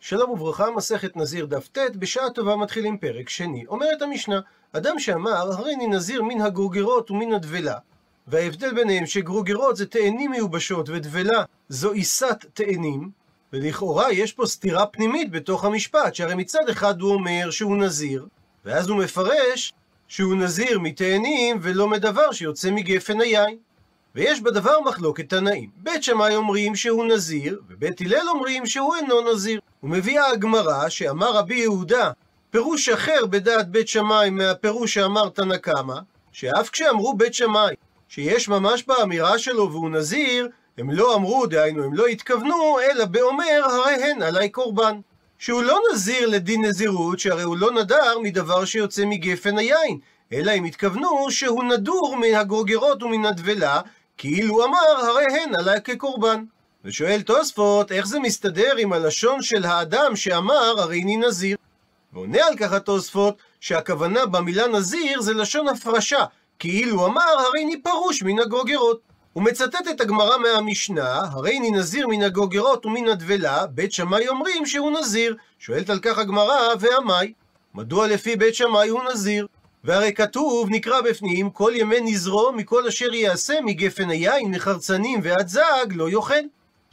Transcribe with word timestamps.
שלום 0.00 0.30
וברכה, 0.30 0.70
מסכת 0.70 1.16
נזיר 1.16 1.46
דף 1.46 1.68
ט', 1.68 1.96
בשעה 1.96 2.30
טובה 2.30 2.56
מתחילים 2.56 2.98
פרק 2.98 3.28
שני. 3.28 3.66
אומרת 3.66 4.02
המשנה, 4.02 4.40
אדם 4.72 4.98
שאמר, 4.98 5.52
הריני 5.52 5.86
נזיר 5.86 6.22
מן 6.22 6.40
הגרוגרות 6.40 7.10
ומן 7.10 7.32
הדבלה. 7.32 7.78
וההבדל 8.26 8.74
ביניהם 8.74 9.06
שגרוגרות 9.06 9.76
זה 9.76 9.86
תאנים 9.86 10.30
מיובשות 10.30 10.88
ודבלה 10.88 11.44
זו 11.68 11.92
עיסת 11.92 12.44
תאנים, 12.54 13.10
ולכאורה 13.52 14.12
יש 14.12 14.32
פה 14.32 14.46
סתירה 14.46 14.86
פנימית 14.86 15.30
בתוך 15.30 15.64
המשפט, 15.64 16.14
שהרי 16.14 16.34
מצד 16.34 16.68
אחד 16.68 17.00
הוא 17.00 17.12
אומר 17.12 17.50
שהוא 17.50 17.76
נזיר, 17.76 18.26
ואז 18.64 18.88
הוא 18.88 18.98
מפרש 18.98 19.72
שהוא 20.08 20.34
נזיר 20.34 20.78
מתאנים 20.78 21.58
ולא 21.62 21.88
מדבר 21.88 22.32
שיוצא 22.32 22.70
מגפן 22.70 23.20
היין. 23.20 23.58
ויש 24.14 24.40
בדבר 24.40 24.80
מחלוקת 24.80 25.28
תנאים. 25.28 25.70
בית 25.76 26.02
שמאי 26.02 26.36
אומרים 26.36 26.76
שהוא 26.76 27.04
נזיר, 27.04 27.60
ובית 27.68 28.00
הלל 28.00 28.28
אומרים 28.28 28.66
שהוא 28.66 28.96
אינו 28.96 29.32
נזיר. 29.32 29.60
ומביאה 29.82 30.30
הגמרא 30.30 30.88
שאמר 30.88 31.32
רבי 31.32 31.54
יהודה, 31.54 32.10
פירוש 32.50 32.88
אחר 32.88 33.26
בדעת 33.26 33.68
בית 33.68 33.88
שמאי 33.88 34.30
מהפירוש 34.30 34.94
שאמר 34.94 35.28
תנא 35.28 35.56
קמא, 35.56 35.96
שאף 36.32 36.70
כשאמרו 36.70 37.14
בית 37.14 37.34
שמאי 37.34 37.74
שיש 38.08 38.48
ממש 38.48 38.84
באמירה 38.86 39.38
שלו 39.38 39.72
והוא 39.72 39.90
נזיר, 39.90 40.48
הם 40.78 40.90
לא 40.90 41.14
אמרו, 41.14 41.46
דהיינו, 41.46 41.84
הם 41.84 41.94
לא 41.94 42.06
התכוונו, 42.06 42.78
אלא 42.80 43.04
באומר, 43.04 43.60
הרי 43.64 43.94
הן 43.94 44.22
עלי 44.22 44.48
קורבן. 44.48 45.00
שהוא 45.38 45.62
לא 45.62 45.78
נזיר 45.92 46.28
לדין 46.28 46.64
נזירות, 46.64 47.18
שהרי 47.18 47.42
הוא 47.42 47.56
לא 47.56 47.72
נדר 47.72 48.18
מדבר 48.22 48.64
שיוצא 48.64 49.02
מגפן 49.06 49.58
היין, 49.58 49.98
אלא 50.32 50.50
הם 50.50 50.64
התכוונו 50.64 51.30
שהוא 51.30 51.64
נדור 51.64 52.16
מן 52.16 52.34
הגרוגרות 52.34 53.02
ומן 53.02 53.24
הדבלה, 53.24 53.80
כאילו 54.18 54.64
אמר, 54.64 55.06
הרי 55.08 55.24
הן 55.24 55.52
עלי 55.58 55.80
כקורבן. 55.84 56.44
ושואל 56.86 57.22
תוספות, 57.22 57.92
איך 57.92 58.06
זה 58.06 58.20
מסתדר 58.20 58.76
עם 58.78 58.92
הלשון 58.92 59.42
של 59.42 59.64
האדם 59.64 60.16
שאמר, 60.16 60.74
הרי 60.78 61.02
אני 61.02 61.16
נזיר? 61.16 61.56
ועונה 62.12 62.46
על 62.46 62.56
כך 62.56 62.72
התוספות, 62.72 63.36
שהכוונה 63.60 64.26
במילה 64.26 64.66
נזיר 64.66 65.20
זה 65.20 65.34
לשון 65.34 65.68
הפרשה, 65.68 66.24
כאילו 66.58 67.06
אמר, 67.06 67.20
הרי 67.38 67.64
אני 67.64 67.82
פרוש 67.82 68.22
מן 68.22 68.38
הגרוגרות. 68.38 69.00
הוא 69.32 69.42
מצטט 69.42 69.88
את 69.90 70.00
הגמרא 70.00 70.38
מהמשנה, 70.38 71.20
הרי 71.32 71.58
אני 71.58 71.70
נזיר 71.70 72.08
מן 72.08 72.22
הגוגרות 72.22 72.86
ומן 72.86 73.08
הדבלה, 73.08 73.66
בית 73.66 73.92
שמאי 73.92 74.28
אומרים 74.28 74.66
שהוא 74.66 74.90
נזיר. 75.00 75.36
שואלת 75.58 75.90
על 75.90 75.98
כך 75.98 76.18
הגמרא, 76.18 76.74
ועמי? 76.80 77.32
מדוע 77.74 78.06
לפי 78.06 78.36
בית 78.36 78.54
שמאי 78.54 78.88
הוא 78.88 79.02
נזיר? 79.12 79.46
והרי 79.84 80.12
כתוב, 80.12 80.68
נקרא 80.70 81.00
בפנים, 81.00 81.50
כל 81.50 81.72
ימי 81.74 82.00
נזרו 82.00 82.52
מכל 82.52 82.86
אשר 82.86 83.14
יעשה 83.14 83.54
מגפן 83.64 84.10
היין, 84.10 84.50
מחרצנים 84.50 85.20
ועד 85.22 85.48
זג, 85.48 85.86
לא 85.94 86.10
יאכל. 86.10 86.34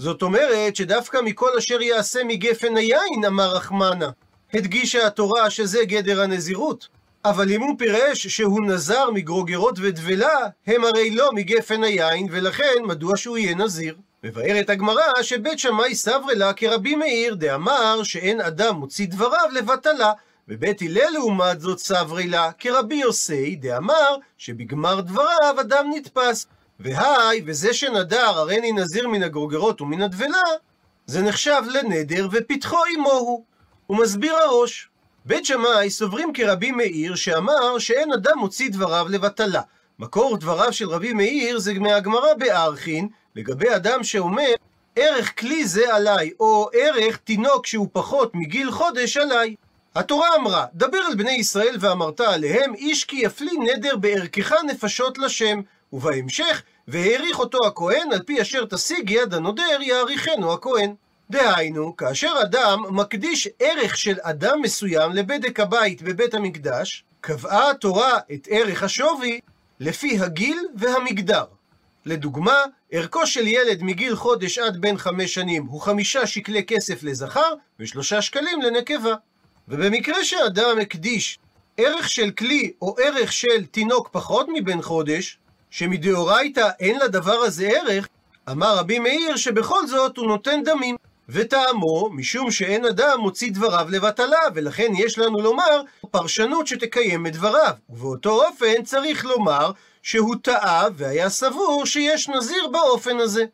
זאת 0.03 0.21
אומרת 0.21 0.75
שדווקא 0.75 1.17
מכל 1.25 1.57
אשר 1.57 1.81
יעשה 1.81 2.23
מגפן 2.23 2.77
היין, 2.77 3.25
אמר 3.27 3.55
רחמנה. 3.55 4.09
הדגישה 4.53 5.07
התורה 5.07 5.49
שזה 5.49 5.85
גדר 5.85 6.21
הנזירות. 6.21 6.87
אבל 7.25 7.51
אם 7.51 7.61
הוא 7.61 7.75
פירש 7.77 8.27
שהוא 8.27 8.65
נזר 8.67 9.09
מגרוגרות 9.11 9.75
ודבלה, 9.81 10.37
הם 10.67 10.83
הרי 10.83 11.09
לא 11.09 11.29
מגפן 11.33 11.83
היין, 11.83 12.27
ולכן 12.31 12.83
מדוע 12.83 13.17
שהוא 13.17 13.37
יהיה 13.37 13.55
נזיר? 13.55 13.95
מבארת 14.23 14.69
הגמרא 14.69 15.21
שבית 15.21 15.59
שמאי 15.59 15.95
סברי 15.95 16.35
לה 16.35 16.53
כרבי 16.53 16.95
מאיר, 16.95 17.35
דאמר 17.35 18.03
שאין 18.03 18.41
אדם 18.41 18.75
מוציא 18.75 19.07
דבריו 19.07 19.49
לבטלה, 19.53 20.11
ובית 20.47 20.81
הלל 20.81 21.09
לעומת 21.13 21.61
זאת 21.61 21.79
סברי 21.79 22.27
לה 22.27 22.51
כרבי 22.59 22.95
יוסי, 22.95 23.55
דאמר 23.55 24.15
שבגמר 24.37 25.01
דבריו 25.01 25.55
אדם 25.61 25.85
נתפס. 25.95 26.47
והי, 26.79 27.41
וזה 27.45 27.73
שנדר 27.73 28.25
הריני 28.25 28.71
נזיר 28.71 29.07
מן 29.07 29.23
הגרוגרות 29.23 29.81
ומן 29.81 30.01
הדבלה, 30.01 30.43
זה 31.05 31.21
נחשב 31.21 31.61
לנדר 31.73 32.27
ופתחו 32.31 32.77
עמו 32.93 33.11
הוא. 33.11 33.43
מסביר 33.89 34.35
הראש. 34.35 34.89
בית 35.25 35.45
שמאי 35.45 35.89
סוברים 35.89 36.33
כרבי 36.33 36.71
מאיר 36.71 37.15
שאמר 37.15 37.79
שאין 37.79 38.13
אדם 38.13 38.37
מוציא 38.37 38.69
דבריו 38.69 39.05
לבטלה. 39.09 39.61
מקור 39.99 40.37
דבריו 40.37 40.73
של 40.73 40.89
רבי 40.89 41.13
מאיר 41.13 41.59
זה 41.59 41.73
מהגמרא 41.73 42.33
בארכין, 42.33 43.07
לגבי 43.35 43.75
אדם 43.75 44.03
שאומר 44.03 44.51
ערך 44.95 45.39
כלי 45.39 45.67
זה 45.67 45.95
עליי, 45.95 46.31
או 46.39 46.69
ערך 46.73 47.17
תינוק 47.17 47.65
שהוא 47.67 47.87
פחות 47.91 48.35
מגיל 48.35 48.71
חודש 48.71 49.17
עליי. 49.17 49.55
התורה 49.95 50.35
אמרה, 50.35 50.65
דבר 50.73 51.07
אל 51.09 51.15
בני 51.15 51.31
ישראל 51.31 51.75
ואמרת 51.79 52.21
עליהם, 52.21 52.73
איש 52.75 53.03
כי 53.03 53.15
יפלי 53.15 53.51
נדר 53.57 53.95
בערכך 53.95 54.53
נפשות 54.67 55.17
לשם. 55.17 55.61
ובהמשך, 55.93 56.63
והעריך 56.87 57.39
אותו 57.39 57.67
הכהן, 57.67 58.11
על 58.11 58.21
פי 58.23 58.41
אשר 58.41 58.65
תשיג 58.65 59.09
יד 59.09 59.33
הנודר, 59.33 59.81
יעריכנו 59.81 60.53
הכהן. 60.53 60.95
דהיינו, 61.29 61.97
כאשר 61.97 62.33
אדם 62.41 62.79
מקדיש 62.89 63.47
ערך 63.59 63.97
של 63.97 64.15
אדם 64.21 64.61
מסוים 64.61 65.11
לבדק 65.11 65.59
הבית 65.59 66.01
בבית 66.01 66.33
המקדש, 66.33 67.03
קבעה 67.21 67.71
התורה 67.71 68.17
את 68.33 68.47
ערך 68.51 68.83
השווי 68.83 69.39
לפי 69.79 70.19
הגיל 70.19 70.57
והמגדר. 70.75 71.43
לדוגמה, 72.05 72.55
ערכו 72.91 73.27
של 73.27 73.47
ילד 73.47 73.83
מגיל 73.83 74.15
חודש 74.15 74.57
עד 74.57 74.81
בן 74.81 74.97
חמש 74.97 75.33
שנים 75.33 75.65
הוא 75.65 75.81
חמישה 75.81 76.27
שקלי 76.27 76.63
כסף 76.63 77.03
לזכר 77.03 77.53
ושלושה 77.79 78.21
שקלים 78.21 78.61
לנקבה. 78.61 79.13
ובמקרה 79.67 80.23
שאדם 80.23 80.79
הקדיש 80.81 81.39
ערך 81.77 82.09
של 82.09 82.31
כלי 82.31 82.71
או 82.81 82.95
ערך 82.99 83.31
של 83.31 83.65
תינוק 83.65 84.09
פחות 84.11 84.47
מבן 84.53 84.81
חודש, 84.81 85.37
שמדאורייתא 85.73 86.69
אין 86.79 86.99
לדבר 86.99 87.33
הזה 87.33 87.67
ערך, 87.67 88.07
אמר 88.51 88.77
רבי 88.77 88.99
מאיר 88.99 89.35
שבכל 89.35 89.87
זאת 89.87 90.17
הוא 90.17 90.27
נותן 90.27 90.63
דמים. 90.63 90.95
וטעמו, 91.29 92.09
משום 92.09 92.51
שאין 92.51 92.85
אדם 92.85 93.19
מוציא 93.19 93.51
דבריו 93.51 93.87
לבטלה, 93.89 94.39
ולכן 94.53 94.91
יש 94.97 95.17
לנו 95.17 95.41
לומר 95.41 95.81
פרשנות 96.11 96.67
שתקיים 96.67 97.27
את 97.27 97.33
דבריו. 97.33 97.73
ובאותו 97.89 98.45
אופן 98.45 98.83
צריך 98.83 99.25
לומר 99.25 99.71
שהוא 100.03 100.35
טעה 100.41 100.87
והיה 100.95 101.29
סבור 101.29 101.85
שיש 101.85 102.29
נזיר 102.29 102.67
באופן 102.67 103.17
הזה. 103.19 103.45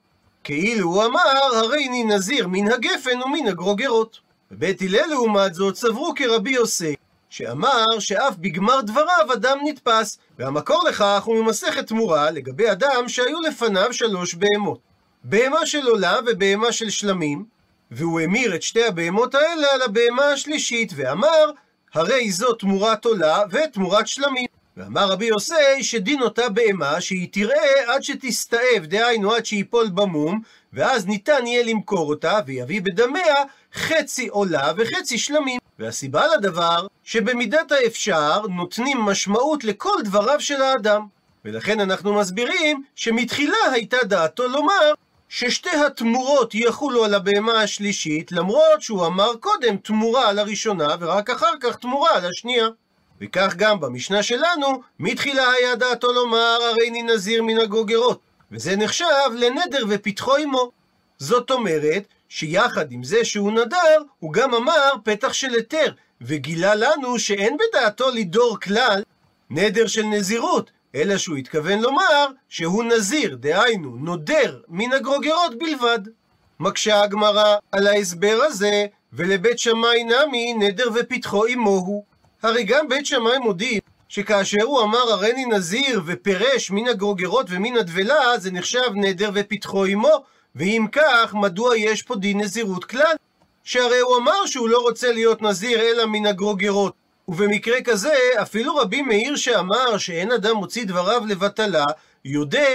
כאילו 0.43 0.87
הוא 0.87 1.05
אמר, 1.05 1.55
הרי 1.55 1.87
אני 1.87 2.03
נזיר 2.03 2.47
מן 2.47 2.71
הגפן 2.71 3.23
ומן 3.25 3.47
הגרוגרות. 3.47 4.19
ובית 4.51 4.81
הלל 4.81 5.09
לעומת 5.09 5.53
זאת 5.53 5.75
סברו 5.75 6.13
כרבי 6.15 6.51
יוסי, 6.51 6.95
שאמר 7.29 7.85
שאף 7.99 8.35
בגמר 8.37 8.81
דבריו 8.81 9.33
אדם 9.33 9.57
נתפס, 9.65 10.17
והמקור 10.39 10.83
לכך 10.87 11.23
הוא 11.23 11.43
ממסכת 11.43 11.87
תמורה 11.87 12.31
לגבי 12.31 12.71
אדם 12.71 13.07
שהיו 13.07 13.39
לפניו 13.39 13.93
שלוש 13.93 14.35
בהמות. 14.35 14.79
בהמה 15.23 15.65
של 15.65 15.87
עולה 15.87 16.19
ובהמה 16.27 16.71
של 16.71 16.89
שלמים, 16.89 17.45
והוא 17.91 18.19
המיר 18.19 18.55
את 18.55 18.61
שתי 18.61 18.85
הבהמות 18.85 19.35
האלה 19.35 19.67
על 19.73 19.81
הבהמה 19.81 20.25
השלישית, 20.25 20.93
ואמר, 20.95 21.51
הרי 21.93 22.31
זו 22.31 22.53
תמורת 22.53 23.05
עולה 23.05 23.41
ותמורת 23.51 24.07
שלמים. 24.07 24.45
ואמר 24.77 25.11
רבי 25.11 25.25
יוסי 25.25 25.83
שדין 25.83 26.21
אותה 26.21 26.49
בהמה 26.49 27.01
שהיא 27.01 27.27
תראה 27.31 27.93
עד 27.93 28.03
שתסתאב, 28.03 28.85
דהיינו 28.85 29.33
עד 29.33 29.45
שיפול 29.45 29.89
במום, 29.89 30.41
ואז 30.73 31.07
ניתן 31.07 31.47
יהיה 31.47 31.63
למכור 31.63 32.09
אותה, 32.09 32.39
ויביא 32.45 32.81
בדמיה 32.81 33.35
חצי 33.73 34.27
עולה 34.27 34.71
וחצי 34.77 35.17
שלמים. 35.17 35.59
והסיבה 35.79 36.27
לדבר, 36.37 36.87
שבמידת 37.03 37.71
האפשר 37.71 38.47
נותנים 38.47 38.97
משמעות 38.97 39.63
לכל 39.63 39.95
דבריו 40.03 40.41
של 40.41 40.61
האדם. 40.61 41.05
ולכן 41.45 41.79
אנחנו 41.79 42.13
מסבירים 42.13 42.83
שמתחילה 42.95 43.57
הייתה 43.71 43.97
דעתו 44.03 44.47
לומר 44.47 44.93
ששתי 45.29 45.69
התמורות 45.69 46.55
יחולו 46.55 47.05
על 47.05 47.13
הבהמה 47.13 47.61
השלישית, 47.61 48.31
למרות 48.31 48.81
שהוא 48.81 49.05
אמר 49.05 49.35
קודם 49.39 49.77
תמורה 49.77 50.29
על 50.29 50.39
הראשונה, 50.39 50.95
ורק 50.99 51.29
אחר 51.29 51.51
כך 51.61 51.75
תמורה 51.75 52.15
על 52.15 52.25
השנייה. 52.25 52.67
וכך 53.21 53.53
גם 53.57 53.79
במשנה 53.79 54.23
שלנו, 54.23 54.81
מתחילה 54.99 55.51
היה 55.51 55.75
דעתו 55.75 56.13
לומר, 56.13 56.57
הרי 56.71 56.89
אני 56.89 57.03
נזיר 57.03 57.43
מן 57.43 57.57
הגוגרות. 57.57 58.19
וזה 58.51 58.75
נחשב 58.75 59.05
לנדר 59.35 59.85
ופתחו 59.89 60.35
עמו. 60.35 60.71
זאת 61.17 61.51
אומרת, 61.51 62.03
שיחד 62.29 62.91
עם 62.91 63.03
זה 63.03 63.25
שהוא 63.25 63.51
נדר, 63.51 63.97
הוא 64.19 64.33
גם 64.33 64.53
אמר 64.53 64.91
פתח 65.03 65.33
של 65.33 65.53
היתר, 65.53 65.91
וגילה 66.21 66.75
לנו 66.75 67.19
שאין 67.19 67.57
בדעתו 67.57 68.11
לדור 68.11 68.57
כלל 68.59 69.03
נדר 69.49 69.87
של 69.87 70.03
נזירות, 70.03 70.71
אלא 70.95 71.17
שהוא 71.17 71.37
התכוון 71.37 71.79
לומר 71.79 72.25
שהוא 72.49 72.83
נזיר, 72.83 73.35
דהיינו, 73.35 73.95
נודר 73.95 74.59
מן 74.67 74.93
הגרוגרות 74.93 75.59
בלבד. 75.59 75.99
מקשה 76.59 77.01
הגמרא 77.01 77.55
על 77.71 77.87
ההסבר 77.87 78.39
הזה, 78.43 78.85
ולבית 79.13 79.59
שמאי 79.59 80.03
נמי 80.03 80.53
נדר 80.53 80.89
ופתחו 80.95 81.45
עמו 81.45 82.03
הרי 82.43 82.63
גם 82.63 82.87
בית 82.87 83.05
שמאי 83.05 83.37
מודיע 83.37 83.79
שכאשר 84.09 84.63
הוא 84.63 84.81
אמר 84.81 85.11
הריני 85.11 85.45
נזיר 85.45 86.01
ופירש 86.05 86.71
מן 86.71 86.87
הגרוגרות 86.87 87.45
ומן 87.49 87.77
הדבלה, 87.77 88.37
זה 88.37 88.51
נחשב 88.51 88.91
נדר 88.95 89.31
ופתחו 89.33 89.85
עמו, 89.85 90.23
ואם 90.55 90.85
כך, 90.91 91.33
מדוע 91.33 91.77
יש 91.77 92.01
פה 92.01 92.15
דין 92.15 92.39
נזירות 92.39 92.85
כלל? 92.85 93.15
שהרי 93.63 93.99
הוא 93.99 94.17
אמר 94.17 94.45
שהוא 94.45 94.69
לא 94.69 94.81
רוצה 94.81 95.11
להיות 95.11 95.41
נזיר 95.41 95.81
אלא 95.81 96.05
מן 96.05 96.25
הגרוגרות. 96.25 96.93
ובמקרה 97.27 97.81
כזה, 97.81 98.13
אפילו 98.41 98.75
רבי 98.75 99.01
מאיר 99.01 99.35
שאמר 99.35 99.97
שאין 99.97 100.31
אדם 100.31 100.55
מוציא 100.55 100.85
דבריו 100.85 101.21
לבטלה, 101.27 101.85
יודע 102.25 102.67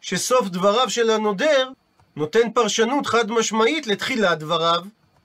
שסוף 0.00 0.48
דבריו 0.48 0.90
של 0.90 1.10
הנודר 1.10 1.68
נותן 2.16 2.50
פרשנות 2.54 3.06
חד 3.06 3.30
משמעית 3.30 3.86
לתחילת 3.86 4.38
דבריו. 4.38 4.82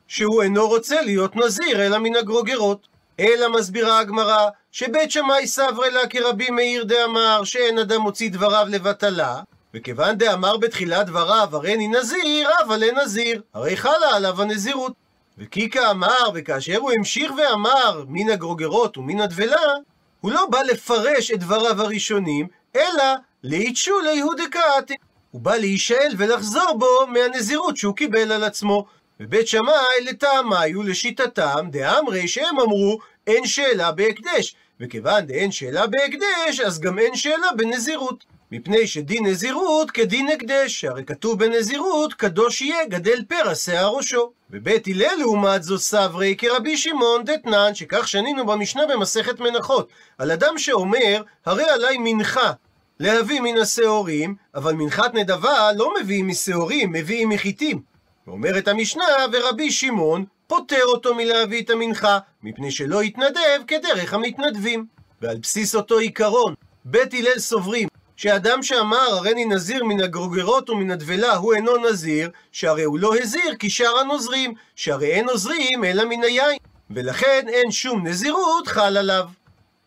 שהוא 0.07 0.43
אינו 0.43 0.67
רוצה 0.67 1.01
להיות 1.01 1.35
נזיר 1.35 1.85
אלא 1.85 1.97
מן 1.97 2.15
הגרוגרות. 2.15 2.87
אלא 3.19 3.49
מסבירה 3.49 3.99
הגמרא, 3.99 4.49
שבית 4.71 5.11
שמאי 5.11 5.47
סברי 5.47 5.91
לה 5.91 6.07
כרבי 6.07 6.49
מאיר 6.49 6.83
דאמר 6.83 7.43
שאין 7.43 7.79
אדם 7.79 8.01
מוציא 8.01 8.29
דבריו 8.29 8.67
לבטלה, 8.69 9.41
וכיוון 9.77 10.17
דאמר 10.17 10.57
בתחילת 10.57 11.05
דבריו 11.05 11.49
הריני 11.51 11.87
נזיר, 11.87 12.49
אבל 12.65 12.83
לנזיר, 12.83 13.41
הרי 13.53 13.77
חלה 13.77 14.15
עליו 14.15 14.41
הנזירות. 14.41 14.93
וכי 15.37 15.69
כאמר, 15.69 16.29
וכאשר 16.33 16.77
הוא 16.77 16.91
המשיך 16.91 17.31
ואמר 17.37 18.03
מן 18.07 18.29
הגרוגרות 18.29 18.97
ומן 18.97 19.21
הדבלה, 19.21 19.73
הוא 20.21 20.31
לא 20.31 20.45
בא 20.45 20.61
לפרש 20.61 21.31
את 21.31 21.39
דבריו 21.39 21.81
הראשונים, 21.81 22.47
אלא 22.75 23.03
לאיתשו 23.43 23.99
ליהודקאתי. 23.99 24.95
הוא 25.31 25.41
בא 25.41 25.55
להישאל 25.55 26.13
ולחזור 26.17 26.77
בו 26.79 27.07
מהנזירות 27.07 27.77
שהוא 27.77 27.95
קיבל 27.95 28.31
על 28.31 28.43
עצמו. 28.43 28.85
ובית 29.19 29.47
שמאי 29.47 30.03
לטעמי 30.05 30.75
ולשיטתם 30.75 31.67
דאמרי 31.71 32.27
שהם 32.27 32.59
אמרו 32.59 32.99
אין 33.27 33.45
שאלה 33.45 33.91
בהקדש, 33.91 34.55
וכיוון 34.79 35.25
דאין 35.25 35.51
שאלה 35.51 35.87
בהקדש, 35.87 36.59
אז 36.65 36.79
גם 36.79 36.99
אין 36.99 37.15
שאלה 37.15 37.47
בנזירות. 37.57 38.36
מפני 38.51 38.87
שדין 38.87 39.25
נזירות 39.25 39.91
כדין 39.91 40.29
הקדש, 40.29 40.81
שהרי 40.81 41.03
כתוב 41.03 41.39
בנזירות, 41.39 42.13
קדוש 42.13 42.61
יהיה 42.61 42.85
גדל 42.85 43.23
פרע 43.27 43.55
שיער 43.55 43.95
ראשו. 43.95 44.31
ובית 44.51 44.87
הלל 44.87 45.15
לעומת 45.19 45.63
זו 45.63 45.79
סברי 45.79 46.35
כרבי 46.37 46.77
שמעון 46.77 47.23
דתנן, 47.23 47.75
שכך 47.75 48.07
שנינו 48.07 48.45
במשנה 48.45 48.81
במסכת 48.89 49.39
מנחות, 49.39 49.89
על 50.17 50.31
אדם 50.31 50.57
שאומר, 50.57 51.21
הרי 51.45 51.63
עליי 51.63 51.97
מנחה 51.99 52.51
להביא 52.99 53.41
מן 53.41 53.57
השעורים, 53.57 54.35
אבל 54.55 54.73
מנחת 54.73 55.13
נדבה 55.13 55.69
לא 55.75 55.93
מביאים 56.01 56.27
משעורים, 56.27 56.91
מביאים 56.91 57.29
מחיטים. 57.29 57.81
ואומרת 58.27 58.67
המשנה, 58.67 59.05
ורבי 59.31 59.71
שמעון 59.71 60.25
פוטר 60.47 60.85
אותו 60.85 61.15
מלהביא 61.15 61.61
את 61.61 61.69
המנחה, 61.69 62.19
מפני 62.43 62.71
שלא 62.71 63.03
יתנדב 63.03 63.61
כדרך 63.67 64.13
המתנדבים. 64.13 64.85
ועל 65.21 65.37
בסיס 65.37 65.75
אותו 65.75 65.97
עיקרון, 65.97 66.53
בית 66.85 67.13
הלל 67.13 67.39
סוברים 67.39 67.87
שאדם 68.17 68.63
שאמר 68.63 68.97
הריני 68.97 69.45
נזיר 69.45 69.83
מן 69.83 70.01
הגרוגרות 70.01 70.69
ומן 70.69 70.91
הדבלה 70.91 71.35
הוא 71.35 71.53
אינו 71.53 71.77
נזיר, 71.77 72.29
שהרי 72.51 72.83
הוא 72.83 72.99
לא 72.99 73.17
הזיר 73.17 73.55
כי 73.59 73.69
שאר 73.69 73.97
הנוזרים, 73.99 74.53
שהרי 74.75 75.07
אין 75.07 75.25
נוזרים 75.25 75.83
אלא 75.83 76.03
מן 76.05 76.23
היין, 76.23 76.57
ולכן 76.89 77.45
אין 77.47 77.71
שום 77.71 78.07
נזירות 78.07 78.67
חל 78.67 78.97
עליו. 78.97 79.25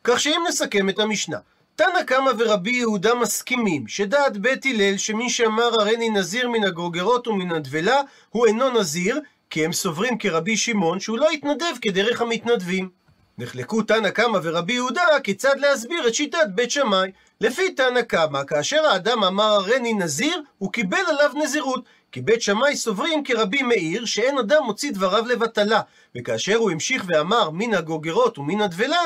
כך 0.05 0.21
שאם 0.21 0.41
נסכם 0.49 0.89
את 0.89 0.99
המשנה, 0.99 1.39
תנא 1.77 2.03
קמא 2.07 2.31
ורבי 2.39 2.71
יהודה 2.71 3.15
מסכימים 3.15 3.89
שדעת 3.89 4.37
בית 4.37 4.67
הלל 4.67 4.97
שמי 4.97 5.31
שאמר 5.31 5.81
הריני 5.81 6.11
נזיר 6.11 6.49
מן 6.49 6.65
הגרוגרות 6.65 7.29
ומן 7.29 7.53
הדבלה 7.53 8.01
הוא 8.31 8.47
אינו 8.47 8.81
נזיר, 8.81 9.21
כי 9.51 9.65
הם 9.65 9.73
סוברים 9.73 10.19
כרבי 10.19 10.57
שמעון 10.57 11.01
שהוא 11.01 11.19
לא 11.19 11.33
יתנדב 11.33 11.75
כדרך 11.83 12.23
המתנדבים. 12.23 13.00
נחלקו 13.41 13.83
תנא 13.83 14.11
קמא 14.11 14.39
ורבי 14.43 14.73
יהודה 14.73 15.03
כיצד 15.23 15.59
להסביר 15.59 16.09
את 16.09 16.15
שיטת 16.15 16.49
בית 16.55 16.71
שמאי. 16.71 17.11
לפי 17.41 17.75
תנא 17.75 18.03
קמא, 18.03 18.45
כאשר 18.45 18.87
האדם 18.87 19.25
אמר 19.25 19.45
הריני 19.45 19.93
נזיר, 19.93 20.43
הוא 20.59 20.73
קיבל 20.73 21.03
עליו 21.09 21.31
נזירות. 21.35 21.85
כי 22.13 22.21
בית 22.21 22.43
שמאי 22.43 22.77
סוברים 22.77 23.25
כרבי 23.25 23.63
מאיר, 23.63 24.05
שאין 24.05 24.39
אדם 24.39 24.63
מוציא 24.65 24.93
דבריו 24.93 25.27
לבטלה. 25.27 25.81
וכאשר 26.17 26.57
הוא 26.57 26.71
המשיך 26.71 27.05
ואמר 27.09 27.51
מן 27.51 27.75
הגוגרות 27.75 28.39
ומן 28.39 28.61
הדבלה, 28.61 29.03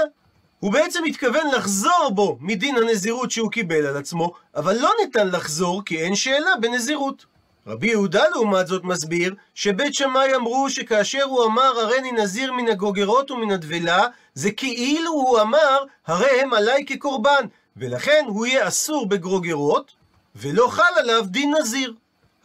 הוא 0.61 0.73
בעצם 0.73 1.05
התכוון 1.05 1.47
לחזור 1.57 2.11
בו 2.15 2.39
מדין 2.41 2.77
הנזירות 2.77 3.31
שהוא 3.31 3.51
קיבל 3.51 3.87
על 3.87 3.97
עצמו, 3.97 4.33
אבל 4.57 4.77
לא 4.77 4.91
ניתן 5.05 5.29
לחזור 5.29 5.83
כי 5.85 5.99
אין 5.99 6.15
שאלה 6.15 6.51
בנזירות. 6.61 7.25
רבי 7.67 7.87
יהודה 7.87 8.29
לעומת 8.29 8.67
זאת 8.67 8.85
מסביר 8.85 9.35
שבית 9.55 9.95
שמאי 9.95 10.35
אמרו 10.37 10.71
שכאשר 10.71 11.23
הוא 11.23 11.45
אמר 11.45 11.81
הריני 11.81 12.13
נזיר 12.13 12.53
מן 12.53 12.69
הגוגרות 12.69 13.31
ומן 13.31 13.51
הדבלה 13.51 14.07
זה 14.35 14.51
כאילו 14.51 15.11
הוא 15.11 15.41
אמר 15.41 15.79
הרי 16.07 16.41
הם 16.41 16.55
עליי 16.55 16.85
כקורבן 16.87 17.47
ולכן 17.77 18.25
הוא 18.27 18.47
יהיה 18.47 18.69
אסור 18.69 19.09
בגרוגרות 19.09 19.93
ולא 20.37 20.69
חל 20.71 20.93
עליו 20.97 21.25
דין 21.27 21.55
נזיר. 21.61 21.95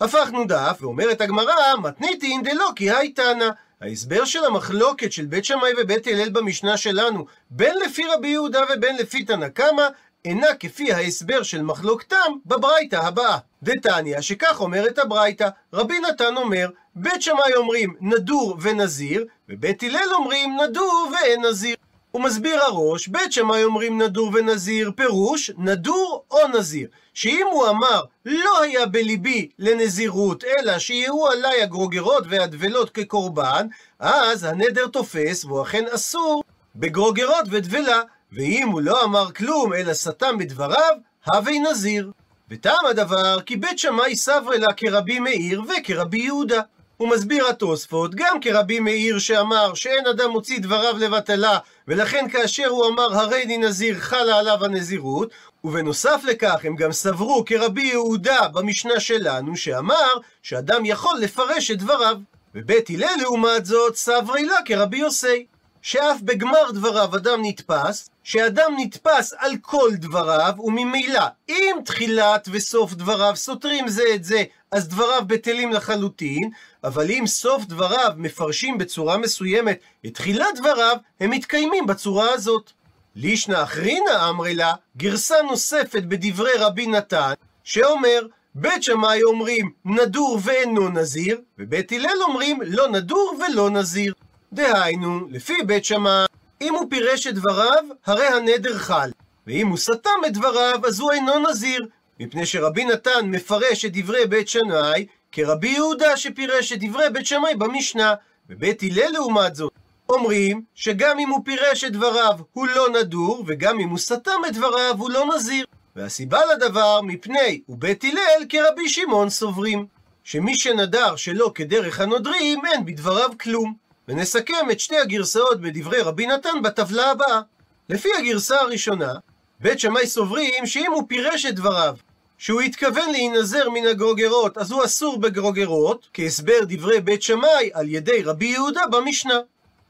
הפכנו 0.02 0.46
דף 0.46 0.78
ואומרת 0.82 1.22
הגמרא 1.22 1.76
מתניתין 1.84 2.44
דלא 2.44 2.70
כי 2.76 2.92
הייתנא 2.92 3.50
ההסבר 3.82 4.26
של 4.26 4.46
המחלוקת 4.46 5.12
של 5.12 5.26
בית 5.26 5.46
שמאי 5.46 5.72
ובית 5.78 6.08
הלל 6.08 6.30
במשנה 6.30 6.78
שלנו 6.78 7.26
בין 7.50 7.76
לפי 7.86 8.04
רבי 8.06 8.28
יהודה 8.28 8.62
ובין 8.74 8.96
לפי 8.96 9.24
תנא 9.24 9.48
קמא 9.48 9.88
אינה 10.26 10.48
כפי 10.60 10.94
ההסבר 10.94 11.44
של 11.44 11.62
מחלוקתם 11.62 12.32
בברייתא 12.46 12.96
הבאה. 12.96 13.38
דתניא, 13.64 14.22
שכך 14.22 14.62
אומרת 14.62 15.00
הברייתא, 15.00 15.50
רבי 15.74 16.00
נתן 16.00 16.38
אומר, 16.38 16.70
בית 16.96 17.22
שמאי 17.22 17.56
אומרים 17.56 17.96
נדור 18.02 18.58
ונזיר, 18.62 19.26
ובית 19.50 19.84
הלל 19.84 20.14
אומרים 20.14 20.58
נדור 20.62 21.12
ואין 21.12 21.46
נזיר. 21.46 21.76
הוא 22.12 22.22
מסביר 22.22 22.64
הראש, 22.64 23.08
בית 23.08 23.32
שמאי 23.32 23.64
אומרים 23.64 24.02
נדור 24.02 24.32
ונזיר, 24.34 24.92
פירוש 24.96 25.52
נדור 25.58 26.24
או 26.32 26.48
נזיר. 26.48 26.88
שאם 27.14 27.48
הוא 27.52 27.70
אמר, 27.70 28.02
לא 28.26 28.62
היה 28.62 28.86
בליבי 28.86 29.50
לנזירות, 29.60 30.44
אלא 30.44 30.80
שיהיו 30.80 31.28
עליי 31.28 31.62
הגרוגרות 31.62 32.24
והדבלות 32.30 32.90
כקורבן, 32.90 33.68
אז 34.00 34.44
הנדר 34.44 34.88
תופס, 34.88 35.46
והוא 35.46 35.64
אכן 35.64 35.86
אסור 35.92 36.44
בגרוגרות 36.76 37.46
ודבלה. 37.52 38.02
ואם 38.32 38.70
הוא 38.72 38.82
לא 38.82 39.04
אמר 39.04 39.32
כלום, 39.32 39.74
אלא 39.74 39.94
סתם 39.94 40.38
בדבריו, 40.38 40.96
הווי 41.34 41.60
נזיר. 41.60 42.12
וטעם 42.50 42.86
הדבר, 42.90 43.42
כי 43.42 43.56
בית 43.56 43.80
שמאי 43.80 44.16
סברי 44.16 44.58
לה 44.58 44.74
כרבי 44.78 45.20
מאיר 45.20 45.62
וכרבי 45.62 46.20
יהודה. 46.20 46.62
הוא 46.98 47.10
מסביר 47.10 47.48
התוספות, 47.48 48.16
גם 48.16 48.38
כרבי 48.42 48.80
מאיר 48.80 49.20
שאמר 49.20 49.74
שאין 49.74 50.08
אדם 50.08 50.30
מוציא 50.30 50.60
דבריו 50.60 50.98
לבטלה, 50.98 51.58
ולכן 51.88 52.30
כאשר 52.32 52.68
הוא 52.68 52.88
אמר 52.88 53.20
הריני 53.20 53.58
נזיר 53.58 54.00
חלה 54.00 54.38
עליו 54.40 54.66
הנזירות, 54.66 55.30
ובנוסף 55.64 56.22
לכך 56.28 56.60
הם 56.64 56.76
גם 56.76 56.92
סברו 56.92 57.44
כרבי 57.46 57.84
יהודה 57.84 58.48
במשנה 58.48 59.00
שלנו, 59.00 59.56
שאמר 59.56 60.14
שאדם 60.44 60.86
יכול 60.86 61.18
לפרש 61.20 61.72
את 61.72 61.78
דבריו. 61.78 62.18
ובית 62.56 62.90
הלל 62.90 63.16
לעומת 63.22 63.66
זאת 63.66 63.96
סברי 63.96 64.46
לה 64.46 64.56
כרבי 64.66 64.98
יוסי. 64.98 65.46
שאף 65.82 66.22
בגמר 66.22 66.72
דבריו 66.74 67.16
אדם 67.16 67.40
נתפס, 67.44 68.10
שאדם 68.24 68.74
נתפס 68.78 69.34
על 69.38 69.52
כל 69.62 69.90
דבריו, 69.94 70.54
וממילא, 70.60 71.24
אם 71.50 71.76
תחילת 71.86 72.48
וסוף 72.52 72.94
דבריו 72.94 73.36
סותרים 73.36 73.88
זה 73.88 74.04
את 74.16 74.24
זה, 74.24 74.44
אז 74.72 74.88
דבריו 74.88 75.22
בטלים 75.28 75.72
לחלוטין, 75.72 76.50
אבל 76.84 77.12
אם 77.12 77.28
סוף 77.28 77.66
דבריו 77.66 78.12
מפרשים 78.18 78.78
בצורה 78.78 79.18
מסוימת 79.18 79.80
את 80.06 80.14
תחילת 80.14 80.56
דבריו, 80.56 80.98
הם 81.20 81.30
מתקיימים 81.30 81.88
בצורה 81.88 82.32
הזאת. 82.32 82.72
לישנא 83.16 83.64
אחרינא 83.64 84.30
אמרי 84.30 84.56
לה, 84.56 84.74
גרסה 84.98 85.36
נוספת 85.42 86.04
בדברי 86.04 86.54
רבי 86.60 86.88
נתן, 86.88 87.34
שאומר, 87.64 88.26
בית 88.56 88.84
שמאי 88.84 89.24
אומרים 89.24 89.72
נדור 89.86 90.40
ואינו 90.44 90.90
נזיר, 90.90 91.42
ובית 91.60 91.92
הלל 91.92 92.22
אומרים 92.22 92.60
לא 92.66 92.88
נדור 92.88 93.40
ולא 93.40 93.70
נזיר. 93.70 94.14
דהיינו, 94.54 95.28
לפי 95.32 95.54
בית 95.66 95.86
שמאי, 95.86 96.26
אם 96.62 96.76
הוא 96.76 96.90
פירש 96.90 97.28
את 97.28 97.36
דבריו, 97.36 97.84
הרי 98.06 98.28
הנדר 98.28 98.78
חל. 98.78 99.12
ואם 99.48 99.68
הוא 99.68 99.78
סתם 99.78 100.20
את 100.28 100.34
דבריו, 100.34 100.80
אז 100.88 101.00
הוא 101.00 101.12
אינו 101.12 101.34
נזיר, 101.50 101.88
מפני 102.20 102.46
שרבי 102.46 102.86
נתן 102.86 103.26
מפרש 103.26 103.86
את 103.86 103.92
דברי 103.98 104.26
בית 104.26 104.50
שנאי, 104.50 105.06
כרבי 105.32 105.68
יהודה 105.68 106.18
שפירש 106.18 106.74
את 106.74 106.80
דברי 106.84 107.10
בית 107.10 107.26
שמאי 107.26 107.56
במשנה. 107.56 108.14
ובית 108.50 108.84
הלל 108.84 109.12
לעומת 109.14 109.56
זאת, 109.56 109.74
אומרים 110.10 110.62
שגם 110.76 111.20
אם 111.20 111.30
הוא 111.30 111.40
פירש 111.46 111.84
את 111.84 111.92
דבריו 111.92 112.34
הוא 112.54 112.68
לא 112.68 112.90
נדור, 112.90 113.44
וגם 113.48 113.80
אם 113.80 113.90
הוא 113.90 113.98
סתם 113.98 114.42
את 114.48 114.54
דבריו 114.54 114.96
הוא 114.98 115.10
לא 115.10 115.26
נזיר. 115.36 115.66
והסיבה 115.96 116.40
לדבר, 116.54 117.02
מפני 117.02 117.62
ובית 117.70 118.04
הלל 118.04 118.46
כרבי 118.50 118.90
שמעון 118.90 119.30
סוברים, 119.30 119.86
שמי 120.24 120.56
שנדר 120.56 121.16
שלא 121.16 121.52
כדרך 121.56 122.00
הנודרים, 122.00 122.66
אין 122.66 122.86
בדבריו 122.86 123.30
כלום. 123.40 123.89
ונסכם 124.10 124.72
את 124.72 124.80
שתי 124.80 124.98
הגרסאות 124.98 125.62
בדברי 125.62 126.02
רבי 126.02 126.28
נתן 126.28 126.62
בטבלה 126.64 127.12
הבאה. 127.12 127.42
לפי 127.90 128.10
הגרסה 128.20 128.62
הראשונה, 128.62 129.14
בית 129.60 129.80
שמאי 129.80 130.08
סוברים 130.08 130.66
שאם 130.66 130.92
הוא 130.92 131.04
פירש 131.08 131.46
את 131.46 131.56
דבריו, 131.56 131.96
שהוא 132.38 132.62
התכוון 132.62 133.12
להינזר 133.12 133.70
מן 133.70 133.88
הגרוגרות, 133.88 134.58
אז 134.58 134.72
הוא 134.72 134.86
אסור 134.86 135.20
בגרוגרות, 135.20 136.08
כהסבר 136.14 136.60
דברי 136.68 137.02
בית 137.02 137.22
שמאי 137.22 137.70
על 137.74 137.90
ידי 137.90 138.24
רבי 138.24 138.46
יהודה 138.46 138.82
במשנה. 138.92 139.40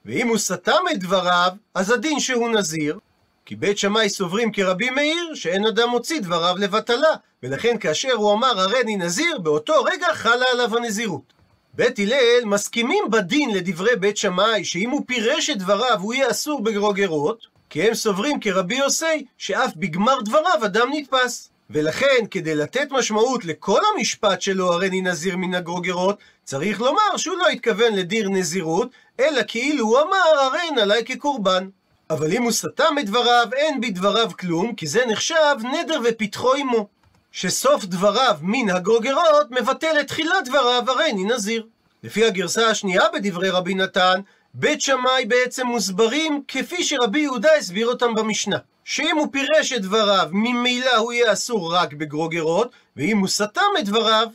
ואם 0.06 0.28
הוא 0.28 0.38
סתם 0.38 0.82
את 0.92 1.00
דבריו, 1.00 1.52
אז 1.74 1.92
הדין 1.92 2.20
שהוא 2.20 2.50
נזיר, 2.50 3.00
כי 3.46 3.56
בית 3.56 3.78
שמאי 3.78 4.10
סוברים 4.10 4.52
כרבי 4.52 4.90
מאיר, 4.90 5.36
שאין 5.36 5.66
אדם 5.66 5.90
מוציא 5.90 6.22
דבריו 6.22 6.56
לבטלה, 6.58 7.16
ולכן 7.44 7.78
כאשר 7.78 8.14
הוא 8.14 8.34
אמר 8.34 8.60
הריני 8.60 8.96
נזיר, 8.96 9.40
באותו 9.40 9.84
רגע 9.84 10.08
חלה 10.14 10.46
עליו 10.52 10.78
הנזירות. 10.78 11.39
בית 11.80 12.00
הלל 12.00 12.46
מסכימים 12.46 13.04
בדין 13.12 13.54
לדברי 13.54 13.96
בית 13.96 14.18
שמאי, 14.18 14.64
שאם 14.64 14.90
הוא 14.90 15.02
פירש 15.08 15.50
את 15.50 15.58
דבריו 15.58 16.00
הוא 16.02 16.14
יהיה 16.14 16.32
אסור 16.32 16.64
בגרוגרות, 16.64 17.48
כי 17.70 17.84
הם 17.84 17.94
סוברים 17.94 18.40
כרבי 18.40 18.76
יוסי, 18.76 19.26
שאף 19.38 19.72
בגמר 19.76 20.22
דבריו 20.22 20.66
אדם 20.66 20.90
נתפס. 20.94 21.50
ולכן, 21.70 22.26
כדי 22.32 22.56
לתת 22.56 22.88
משמעות 22.92 23.46
לכל 23.46 23.80
המשפט 23.94 24.42
שלו, 24.42 24.74
הריני 24.74 25.02
נזיר 25.02 25.38
מן 25.38 25.56
הגרוגרות, 25.56 26.18
צריך 26.44 26.82
לומר 26.82 27.18
שהוא 27.18 27.38
לא 27.38 27.48
התכוון 27.48 27.94
לדיר 27.94 28.30
נזירות, 28.30 28.90
אלא 29.20 29.42
כאילו 29.48 29.86
הוא 29.86 30.00
אמר, 30.00 30.40
הריין 30.40 30.80
עליי 30.80 31.06
כקורבן. 31.06 31.70
אבל 32.10 32.34
אם 32.34 32.44
הוא 32.44 32.52
סתם 32.52 32.96
את 33.00 33.06
דבריו, 33.06 33.48
אין 33.54 33.82
בדבריו 33.82 34.32
כלום, 34.40 34.76
כי 34.76 34.88
זה 34.88 35.06
נחשב 35.06 35.56
נדר 35.74 36.02
ופתחו 36.04 36.54
עמו. 36.54 36.88
שסוף 37.32 37.86
דבריו 37.86 38.38
מן 38.42 38.70
הגרוגרות 38.70 39.52
מבטל 39.52 40.00
את 40.00 40.08
תחילת 40.08 40.46
דבריו, 40.46 40.84
הריני 40.88 41.24
נזיר. 41.24 41.66
לפי 42.04 42.26
הגרסה 42.26 42.70
השנייה 42.70 43.04
בדברי 43.14 43.50
רבי 43.50 43.74
נתן, 43.74 44.22
בית 44.54 44.82
שמאי 44.82 45.26
בעצם 45.26 45.68
מוסברים 45.68 46.44
כפי 46.48 46.84
שרבי 46.84 47.20
יהודה 47.20 47.50
הסביר 47.58 47.88
אותם 47.88 48.16
במשנה. 48.16 48.58
שאם 48.84 49.18
הוא 49.18 49.28
פירש 49.32 49.74
את 49.74 49.82
דבריו, 49.82 50.30
ממילא 50.32 50.96
הוא 50.96 51.14
יהיה 51.14 51.34
אסור 51.34 51.76
רק 51.76 51.94
בגרוגרות, 51.94 52.72
ואם 52.98 53.18
הוא 53.18 53.28
סתם 53.28 53.62
את 53.80 53.86
דבריו, 53.86 54.28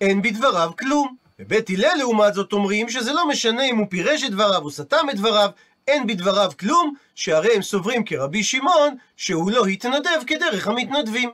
אין 0.00 0.22
בדבריו 0.22 0.70
כלום. 0.78 1.16
בבית 1.38 1.70
הלל 1.70 1.94
לעומת 1.98 2.34
זאת 2.34 2.52
אומרים 2.52 2.88
שזה 2.88 3.12
לא 3.12 3.28
משנה 3.28 3.62
אם 3.62 3.76
הוא 3.78 3.86
פירש 3.90 4.24
את 4.24 4.30
דבריו 4.30 4.62
או 4.62 4.70
סתם 4.70 5.10
את 5.10 5.16
דבריו, 5.16 5.50
אין 5.88 6.06
בדבריו 6.06 6.52
כלום, 6.58 6.94
שהרי 7.14 7.54
הם 7.54 7.62
סוברים 7.62 8.04
כרבי 8.04 8.42
שמעון, 8.42 8.94
שהוא 9.16 9.50
לא 9.50 9.66
התנדב 9.66 10.20
כדרך 10.26 10.68
המתנדבים. 10.68 11.30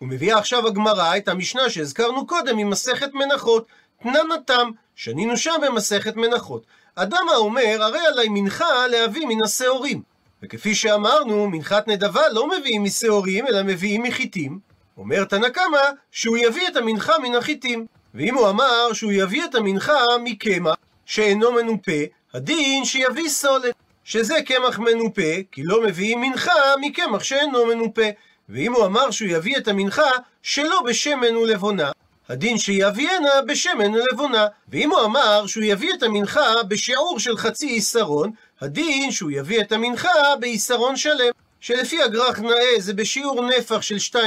ומביאה 0.00 0.38
עכשיו 0.38 0.66
הגמרא 0.66 1.16
את 1.16 1.28
המשנה 1.28 1.70
שהזכרנו 1.70 2.26
קודם 2.26 2.56
ממסכת 2.56 3.14
מנחות, 3.14 3.66
תננתם, 4.02 4.70
שנינו 4.94 5.36
שם 5.36 5.54
במסכת 5.66 6.16
מנחות. 6.16 6.66
אדם 6.94 7.26
האומר, 7.32 7.76
הרי 7.80 8.06
עליי 8.06 8.28
מנחה 8.28 8.86
להביא 8.86 9.26
מן 9.26 9.44
השעורים. 9.44 10.02
וכפי 10.42 10.74
שאמרנו, 10.74 11.50
מנחת 11.50 11.88
נדבה 11.88 12.28
לא 12.32 12.48
מביאים 12.48 12.84
משעורים, 12.84 13.46
אלא 13.46 13.62
מביאים 13.62 14.02
מחיטים. 14.02 14.58
אומר 14.98 15.24
תנא 15.24 15.48
קמא 15.48 15.82
שהוא 16.10 16.36
יביא 16.36 16.68
את 16.68 16.76
המנחה 16.76 17.18
מן 17.18 17.34
החיטים. 17.34 17.86
ואם 18.14 18.34
הוא 18.34 18.48
אמר 18.48 18.92
שהוא 18.92 19.12
יביא 19.12 19.44
את 19.44 19.54
המנחה 19.54 20.04
מקמח 20.24 20.74
שאינו 21.06 21.52
מנופה, 21.52 22.00
הדין 22.34 22.84
שיביא 22.84 23.28
סולת, 23.28 23.74
שזה 24.04 24.34
קמח 24.46 24.78
מנופה, 24.78 25.32
כי 25.52 25.62
לא 25.64 25.82
מביאים 25.82 26.20
מנחה 26.20 26.52
מקמח 26.80 27.22
שאינו 27.22 27.66
מנופה. 27.66 28.06
ואם 28.52 28.72
הוא 28.74 28.86
אמר 28.86 29.10
שהוא 29.10 29.28
יביא 29.28 29.56
את 29.56 29.68
המנחה 29.68 30.10
שלא 30.42 30.82
בשמן 30.86 31.36
ולבונה, 31.36 31.90
הדין 32.28 32.58
שיביאנה 32.58 33.42
בשמן 33.46 33.94
ולבונה. 33.94 34.46
ואם 34.68 34.90
הוא 34.90 35.04
אמר 35.04 35.46
שהוא 35.46 35.64
יביא 35.64 35.94
את 35.94 36.02
המנחה 36.02 36.62
בשיעור 36.68 37.18
של 37.18 37.36
חצי 37.36 37.66
עיסרון, 37.66 38.30
הדין 38.60 39.12
שהוא 39.12 39.30
יביא 39.30 39.60
את 39.60 39.72
המנחה 39.72 40.36
בעיסרון 40.40 40.96
שלם. 40.96 41.30
שלפי 41.60 42.02
הגרח 42.02 42.38
נאה 42.38 42.74
זה 42.78 42.94
בשיעור 42.94 43.42
נפח 43.42 43.82
של 43.82 43.96
2.5 43.96 44.18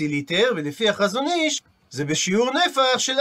ליטר, 0.00 0.52
ולפי 0.56 0.88
החזון 0.88 1.26
איש 1.26 1.62
זה 1.90 2.04
בשיעור 2.04 2.50
נפח 2.50 2.98
של 2.98 3.16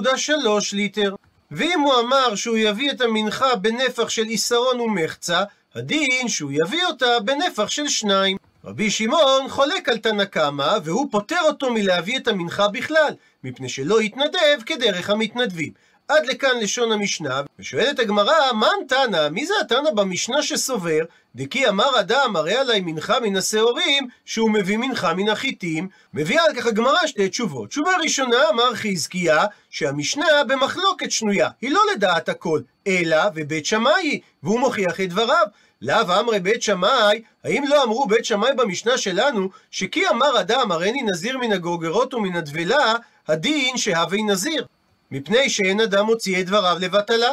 4.3 0.00 0.38
ליטר. 0.72 1.14
ואם 1.50 1.80
הוא 1.80 1.94
אמר 2.00 2.34
שהוא 2.34 2.56
יביא 2.56 2.90
את 2.90 3.00
המנחה 3.00 3.56
בנפח 3.56 4.08
של 4.08 4.24
עיסרון 4.24 4.80
ומחצה, 4.80 5.42
הדין 5.74 6.28
שהוא 6.28 6.52
יביא 6.52 6.84
אותה 6.84 7.20
בנפח 7.24 7.68
של 7.68 7.88
שניים. 7.88 8.36
רבי 8.64 8.90
שמעון 8.90 9.48
חולק 9.48 9.88
על 9.88 9.98
תנא 9.98 10.24
קמא, 10.24 10.78
והוא 10.84 11.08
פוטר 11.10 11.40
אותו 11.42 11.72
מלהביא 11.72 12.18
את 12.18 12.28
המנחה 12.28 12.68
בכלל, 12.68 13.14
מפני 13.44 13.68
שלא 13.68 14.00
התנדב 14.00 14.62
כדרך 14.66 15.10
המתנדבים. 15.10 15.72
עד 16.08 16.26
לכאן 16.26 16.58
לשון 16.60 16.92
המשנה, 16.92 17.40
ושואלת 17.58 17.98
הגמרא, 17.98 18.52
מן 18.52 18.86
תנא, 18.88 19.28
מי 19.28 19.46
זה 19.46 19.54
התנא 19.60 19.90
במשנה 19.90 20.42
שסובר, 20.42 20.98
דכי 21.34 21.68
אמר 21.68 22.00
אדם, 22.00 22.36
הרי 22.36 22.54
עלי 22.54 22.80
מנחה 22.80 23.20
מן 23.20 23.36
השעורים, 23.36 24.08
שהוא 24.24 24.50
מביא 24.50 24.76
מנחה 24.76 25.14
מן 25.14 25.28
החיטים, 25.28 25.88
מביאה 26.14 26.44
על 26.44 26.54
כך 26.54 26.66
הגמרא 26.66 27.06
שתי 27.06 27.28
תשובות. 27.28 27.68
תשובה 27.68 27.90
ראשונה, 28.02 28.48
אמר 28.50 28.74
חזקיה, 28.74 29.44
שהמשנה 29.70 30.44
במחלוקת 30.48 31.10
שנויה, 31.10 31.48
היא 31.60 31.70
לא 31.70 31.80
לדעת 31.94 32.28
הכל, 32.28 32.60
אלא 32.86 33.18
ובית 33.34 33.66
שמאי, 33.66 34.20
והוא 34.42 34.60
מוכיח 34.60 35.00
את 35.00 35.08
דבריו. 35.08 35.46
לאו 35.82 36.20
אמרי 36.20 36.40
בית 36.40 36.62
שמאי, 36.62 37.22
האם 37.44 37.64
לא 37.68 37.84
אמרו 37.84 38.06
בית 38.06 38.24
שמאי 38.24 38.52
במשנה 38.56 38.98
שלנו, 38.98 39.48
שכי 39.70 40.08
אמר 40.08 40.40
אדם, 40.40 40.72
הריני 40.72 41.02
נזיר 41.02 41.38
מן 41.38 41.52
הגוגרות 41.52 42.14
ומן 42.14 42.36
הדבלה, 42.36 42.94
הדין 43.28 43.76
שהווי 43.76 44.22
נזיר. 44.22 44.66
מפני 45.10 45.50
שאין 45.50 45.80
אדם 45.80 46.06
מוציא 46.06 46.40
את 46.40 46.46
דבריו 46.46 46.76
לבטלה. 46.80 47.30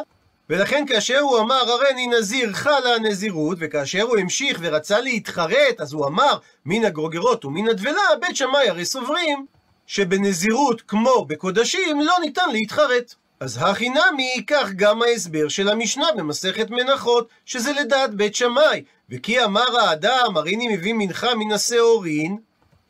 ולכן 0.49 0.85
כאשר 0.87 1.19
הוא 1.19 1.39
אמר 1.39 1.71
הריני 1.71 2.07
נזיר 2.07 2.53
חלה 2.53 2.95
הנזירות, 2.95 3.57
וכאשר 3.61 4.01
הוא 4.01 4.17
המשיך 4.17 4.57
ורצה 4.61 4.99
להתחרט, 4.99 5.79
אז 5.81 5.93
הוא 5.93 6.07
אמר 6.07 6.37
מן 6.65 6.85
הגרוגרות 6.85 7.45
ומן 7.45 7.67
הדבלה, 7.67 8.01
בית 8.21 8.35
שמאי 8.35 8.69
הרי 8.69 8.85
סוברים 8.85 9.45
שבנזירות 9.87 10.81
כמו 10.81 11.25
בקודשים 11.25 12.01
לא 12.01 12.13
ניתן 12.21 12.49
להתחרט. 12.51 13.15
אז 13.39 13.57
הכי 13.61 13.89
נמי, 13.89 14.43
כך 14.47 14.69
גם 14.75 15.01
ההסבר 15.01 15.47
של 15.47 15.69
המשנה 15.69 16.05
במסכת 16.17 16.69
מנחות, 16.69 17.27
שזה 17.45 17.71
לדעת 17.73 18.15
בית 18.15 18.35
שמאי. 18.35 18.83
וכי 19.09 19.43
אמר 19.43 19.79
האדם, 19.79 20.33
הריני 20.37 20.77
מביא 20.77 20.93
מנחה 20.93 21.35
מן 21.35 21.51
השעורין, 21.51 22.37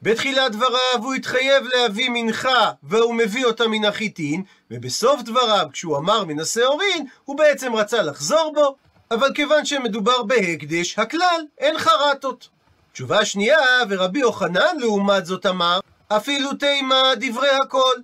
בתחילת 0.02 0.52
דבריו 0.52 1.04
הוא 1.04 1.14
התחייב 1.14 1.64
להביא 1.64 2.10
מנחה, 2.10 2.72
והוא 2.84 3.16
מביא 3.16 3.46
אותה 3.46 3.68
מן 3.68 3.86
החיטין, 3.86 4.44
ובסוף 4.72 5.22
דבריו, 5.22 5.68
כשהוא 5.74 5.98
אמר 5.98 6.26
מן 6.26 6.40
השעורין, 6.40 7.06
הוא 7.26 7.38
בעצם 7.38 7.76
רצה 7.76 8.02
לחזור 8.02 8.52
בו, 8.56 8.76
אבל 9.12 9.34
כיוון 9.34 9.66
שמדובר 9.66 10.24
בהקדש, 10.24 11.00
הכלל, 11.00 11.42
אין 11.58 11.78
חרטות. 11.78 12.50
תשובה 12.94 13.26
שנייה, 13.26 13.60
ורבי 13.90 14.20
יוחנן 14.20 14.78
לעומת 14.80 15.26
זאת 15.26 15.46
אמר, 15.46 15.80
אפילו 16.08 16.54
תימה 16.54 17.04
דברי 17.20 17.50
הכל. 17.64 17.96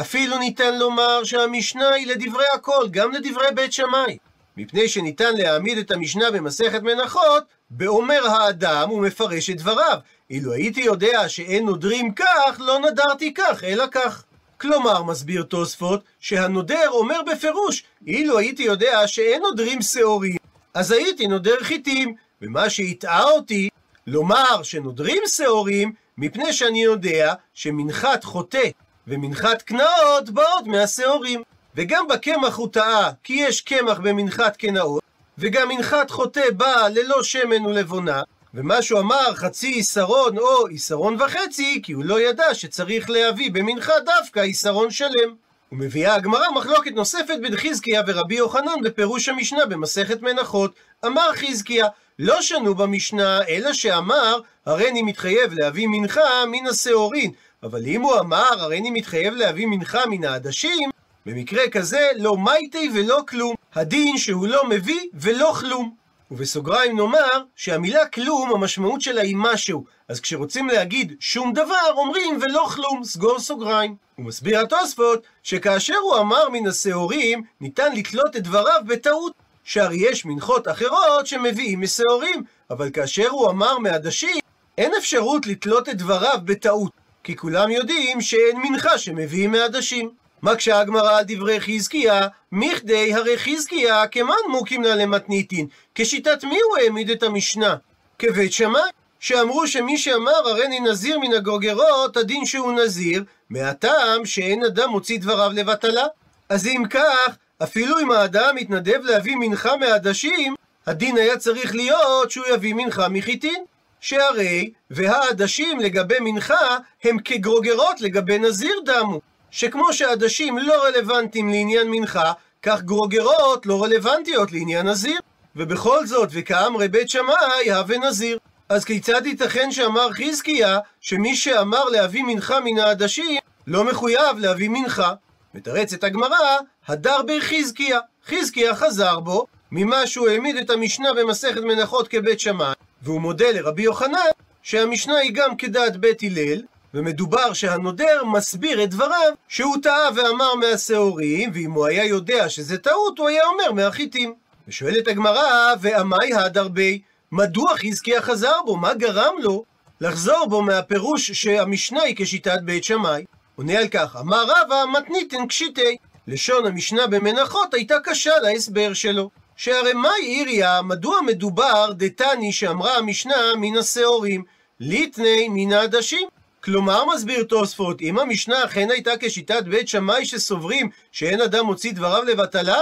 אפילו 0.00 0.38
ניתן 0.38 0.78
לומר 0.78 1.24
שהמשנה 1.24 1.88
היא 1.88 2.06
לדברי 2.06 2.44
הכל, 2.54 2.88
גם 2.90 3.12
לדברי 3.12 3.46
בית 3.54 3.72
שמאי. 3.72 4.18
מפני 4.56 4.88
שניתן 4.88 5.36
להעמיד 5.36 5.78
את 5.78 5.90
המשנה 5.90 6.30
במסכת 6.30 6.82
מנחות, 6.82 7.44
באומר 7.70 8.26
האדם 8.26 8.90
ומפרש 8.90 9.50
את 9.50 9.56
דבריו. 9.56 9.98
אילו 10.30 10.52
הייתי 10.52 10.80
יודע 10.80 11.28
שאין 11.28 11.64
נודרים 11.64 12.14
כך, 12.14 12.56
לא 12.58 12.78
נדרתי 12.78 13.34
כך, 13.34 13.64
אלא 13.64 13.84
כך. 13.90 14.24
כלומר, 14.60 15.02
מסביר 15.02 15.42
תוספות, 15.42 16.04
שהנודר 16.20 16.88
אומר 16.88 17.20
בפירוש, 17.32 17.84
אילו 18.06 18.38
הייתי 18.38 18.62
יודע 18.62 19.08
שאין 19.08 19.42
נודרים 19.42 19.82
שעורים, 19.82 20.36
אז 20.74 20.92
הייתי 20.92 21.26
נודר 21.26 21.56
חיטים, 21.60 22.14
ומה 22.42 22.70
שהטעה 22.70 23.22
אותי, 23.22 23.68
לומר 24.06 24.62
שנודרים 24.62 25.22
שעורים, 25.26 25.92
מפני 26.18 26.52
שאני 26.52 26.82
יודע 26.82 27.34
שמנחת 27.54 28.24
חוטא 28.24 28.68
ומנחת 29.06 29.62
קנאות 29.62 30.30
באות 30.30 30.66
מהשעורים. 30.66 31.42
וגם 31.76 32.08
בקמח 32.08 32.56
הוא 32.56 32.68
טעה, 32.72 33.10
כי 33.24 33.32
יש 33.32 33.60
קמח 33.60 33.98
במנחת 33.98 34.56
קנאות, 34.56 35.02
וגם 35.38 35.68
מנחת 35.68 36.10
חוטא 36.10 36.50
בא 36.56 36.88
ללא 36.94 37.22
שמן 37.22 37.66
ולבונה, 37.66 38.22
ומה 38.54 38.82
שהוא 38.82 39.00
אמר 39.00 39.34
חצי 39.34 39.66
עיסרון 39.66 40.38
או 40.38 40.66
עיסרון 40.66 41.16
וחצי, 41.22 41.80
כי 41.82 41.92
הוא 41.92 42.04
לא 42.04 42.20
ידע 42.20 42.54
שצריך 42.54 43.10
להביא 43.10 43.50
במנחה 43.52 43.92
דווקא 44.04 44.40
עיסרון 44.40 44.90
שלם. 44.90 45.45
ומביאה 45.72 46.14
הגמרא 46.14 46.50
מחלוקת 46.54 46.92
נוספת 46.92 47.38
בין 47.42 47.56
חזקיה 47.56 48.02
ורבי 48.06 48.34
יוחנן 48.34 48.82
בפירוש 48.84 49.28
המשנה 49.28 49.66
במסכת 49.66 50.22
מנחות. 50.22 50.74
אמר 51.06 51.30
חזקיה, 51.34 51.86
לא 52.18 52.42
שנו 52.42 52.74
במשנה, 52.74 53.40
אלא 53.48 53.72
שאמר, 53.72 54.40
הריני 54.66 55.02
מתחייב 55.02 55.52
להביא 55.52 55.86
מנחה 55.86 56.46
מן 56.46 56.66
השעורין. 56.66 57.30
אבל 57.62 57.86
אם 57.86 58.00
הוא 58.00 58.18
אמר, 58.18 58.52
הריני 58.58 58.90
מתחייב 58.90 59.34
להביא 59.34 59.66
מנחה 59.66 60.06
מן 60.06 60.24
העדשים, 60.24 60.90
במקרה 61.26 61.68
כזה 61.68 62.08
לא 62.16 62.36
מייטי 62.36 62.90
ולא 62.94 63.20
כלום. 63.28 63.54
הדין 63.74 64.18
שהוא 64.18 64.48
לא 64.48 64.68
מביא 64.68 65.00
ולא 65.14 65.54
כלום. 65.60 66.05
ובסוגריים 66.30 66.96
נאמר 66.96 67.42
שהמילה 67.56 68.06
כלום 68.06 68.52
המשמעות 68.54 69.00
שלה 69.00 69.22
היא 69.22 69.36
משהו. 69.38 69.84
אז 70.08 70.20
כשרוצים 70.20 70.68
להגיד 70.68 71.14
שום 71.20 71.52
דבר 71.52 71.90
אומרים 71.96 72.38
ולא 72.40 72.68
כלום, 72.74 73.04
סגור 73.04 73.38
סוגריים. 73.40 73.96
הוא 74.16 74.26
מסביר 74.26 74.60
התוספות 74.60 75.22
שכאשר 75.42 75.96
הוא 75.96 76.18
אמר 76.18 76.48
מן 76.48 76.66
השעורים 76.66 77.42
ניתן 77.60 77.92
לתלות 77.94 78.36
את 78.36 78.42
דבריו 78.42 78.80
בטעות. 78.86 79.32
שהרי 79.64 79.96
יש 79.96 80.24
מנחות 80.24 80.68
אחרות 80.68 81.26
שמביאים 81.26 81.80
משעורים, 81.80 82.42
אבל 82.70 82.90
כאשר 82.90 83.28
הוא 83.28 83.50
אמר 83.50 83.78
מעדשים 83.78 84.38
אין 84.78 84.92
אפשרות 84.98 85.46
לתלות 85.46 85.88
את 85.88 85.96
דבריו 85.98 86.38
בטעות. 86.44 86.92
כי 87.24 87.36
כולם 87.36 87.70
יודעים 87.70 88.20
שאין 88.20 88.56
מנחה 88.56 88.98
שמביאים 88.98 89.52
מעדשים. 89.52 90.10
מקשה 90.42 90.80
הגמרא 90.80 91.18
על 91.18 91.24
דברי 91.28 91.60
חזקיה, 91.60 92.26
מכדי 92.52 93.14
הרי 93.14 93.38
חזקיה 93.38 94.06
כמן 94.06 94.34
מוקים 94.48 94.82
לה 94.82 94.94
למתניתין. 94.94 95.66
כשיטת 95.94 96.44
מי 96.44 96.58
הוא 96.68 96.76
העמיד 96.78 97.10
את 97.10 97.22
המשנה? 97.22 97.76
כבית 98.18 98.52
שמאי, 98.52 98.80
שאמרו 99.20 99.66
שמי 99.66 99.98
שאמר 99.98 100.48
הריני 100.48 100.80
נזיר 100.80 101.18
מן 101.18 101.32
הגוגרות, 101.32 102.16
הדין 102.16 102.46
שהוא 102.46 102.72
נזיר, 102.72 103.24
מהטעם 103.50 104.24
שאין 104.24 104.64
אדם 104.64 104.90
מוציא 104.90 105.18
דבריו 105.18 105.50
לבטלה. 105.54 106.04
אז 106.48 106.66
אם 106.66 106.82
כך, 106.90 107.36
אפילו 107.62 107.98
אם 107.98 108.10
האדם 108.10 108.54
מתנדב 108.54 109.00
להביא 109.02 109.36
מנחה 109.36 109.76
מעדשים, 109.76 110.54
הדין 110.86 111.16
היה 111.16 111.36
צריך 111.36 111.74
להיות 111.74 112.30
שהוא 112.30 112.46
יביא 112.46 112.74
מנחה 112.74 113.08
מחיטין. 113.08 113.64
שהרי 114.00 114.70
והעדשים 114.90 115.80
לגבי 115.80 116.14
מנחה 116.20 116.78
הם 117.04 117.18
כגרוגרות 117.18 118.00
לגבי 118.00 118.38
נזיר 118.38 118.80
דמו. 118.84 119.20
שכמו 119.50 119.92
שעדשים 119.92 120.58
לא 120.58 120.84
רלוונטיים 120.84 121.48
לעניין 121.48 121.90
מנחה, 121.90 122.32
כך 122.62 122.82
גרוגרות 122.82 123.66
לא 123.66 123.84
רלוונטיות 123.84 124.52
לעניין 124.52 124.88
נזיר. 124.88 125.18
ובכל 125.56 126.06
זאת, 126.06 126.28
וכאמרי 126.32 126.88
בית 126.88 127.08
שמאי, 127.08 127.72
הווה 127.72 127.98
נזיר. 127.98 128.38
אז 128.68 128.84
כיצד 128.84 129.26
ייתכן 129.26 129.70
שאמר 129.72 130.08
חזקיה, 130.12 130.78
שמי 131.00 131.36
שאמר 131.36 131.84
להביא 131.84 132.22
מנחה 132.22 132.60
מן 132.60 132.78
העדשים, 132.78 133.40
לא 133.66 133.84
מחויב 133.84 134.38
להביא 134.38 134.68
מנחה? 134.68 135.12
מתרצת 135.54 136.04
הגמרא, 136.04 136.58
הדר 136.88 137.22
בי 137.22 137.40
חזקיה. 137.40 137.98
חזקיה 138.28 138.74
חזר 138.74 139.20
בו, 139.20 139.46
ממה 139.70 140.06
שהוא 140.06 140.28
העמיד 140.28 140.56
את 140.56 140.70
המשנה 140.70 141.14
במסכת 141.14 141.60
מנחות 141.60 142.08
כבית 142.08 142.40
שמאי, 142.40 142.74
והוא 143.02 143.20
מודה 143.20 143.50
לרבי 143.52 143.82
יוחנן 143.82 144.30
שהמשנה 144.62 145.16
היא 145.16 145.30
גם 145.34 145.56
כדעת 145.56 145.96
בית 145.96 146.22
הלל, 146.22 146.62
ומדובר 146.94 147.52
שהנודר 147.52 148.24
מסביר 148.24 148.84
את 148.84 148.90
דבריו 148.90 149.32
שהוא 149.48 149.76
טעה 149.82 150.08
ואמר 150.14 150.54
מהשעורים, 150.54 151.50
ואם 151.54 151.72
הוא 151.72 151.86
היה 151.86 152.04
יודע 152.04 152.48
שזה 152.48 152.78
טעות, 152.78 153.18
הוא 153.18 153.28
היה 153.28 153.42
אומר 153.44 153.72
מהחיטים. 153.72 154.34
ושואלת 154.68 155.08
הגמרא, 155.08 155.74
ועמי 155.80 156.34
הדר 156.34 156.68
בי, 156.68 157.00
מדוע 157.32 157.76
חזקיה 157.76 158.22
חזר 158.22 158.56
בו? 158.66 158.76
מה 158.76 158.94
גרם 158.94 159.34
לו 159.38 159.64
לחזור 160.00 160.46
בו 160.48 160.62
מהפירוש 160.62 161.30
שהמשנה 161.30 162.02
היא 162.02 162.14
כשיטת 162.18 162.58
בית 162.62 162.84
שמאי? 162.84 163.24
עונה 163.56 163.78
על 163.78 163.88
כך, 163.88 164.16
אמר 164.20 164.44
רבא 164.44 164.84
מתניתן 164.92 165.46
קשיטי. 165.46 165.96
לשון 166.26 166.66
המשנה 166.66 167.06
במנחות 167.06 167.74
הייתה 167.74 167.94
קשה 168.04 168.38
להסבר 168.42 168.94
שלו. 168.94 169.30
שהרי 169.56 169.92
מהי 169.92 170.24
עיריה, 170.24 170.82
מדוע 170.82 171.20
מדובר 171.20 171.92
דתני 171.92 172.52
שאמרה 172.52 172.96
המשנה 172.96 173.36
מן 173.56 173.76
השעורים, 173.76 174.44
ליטני 174.80 175.48
מן 175.50 175.72
העדשים? 175.72 176.28
כלומר, 176.66 177.04
מסביר 177.14 177.44
תוספות, 177.44 178.00
אם 178.00 178.18
המשנה 178.18 178.64
אכן 178.64 178.90
הייתה 178.90 179.10
כשיטת 179.20 179.64
בית 179.64 179.88
שמאי 179.88 180.24
שסוברים 180.24 180.90
שאין 181.12 181.40
אדם 181.40 181.66
מוציא 181.66 181.92
דבריו 181.92 182.24
לבטלה, 182.24 182.80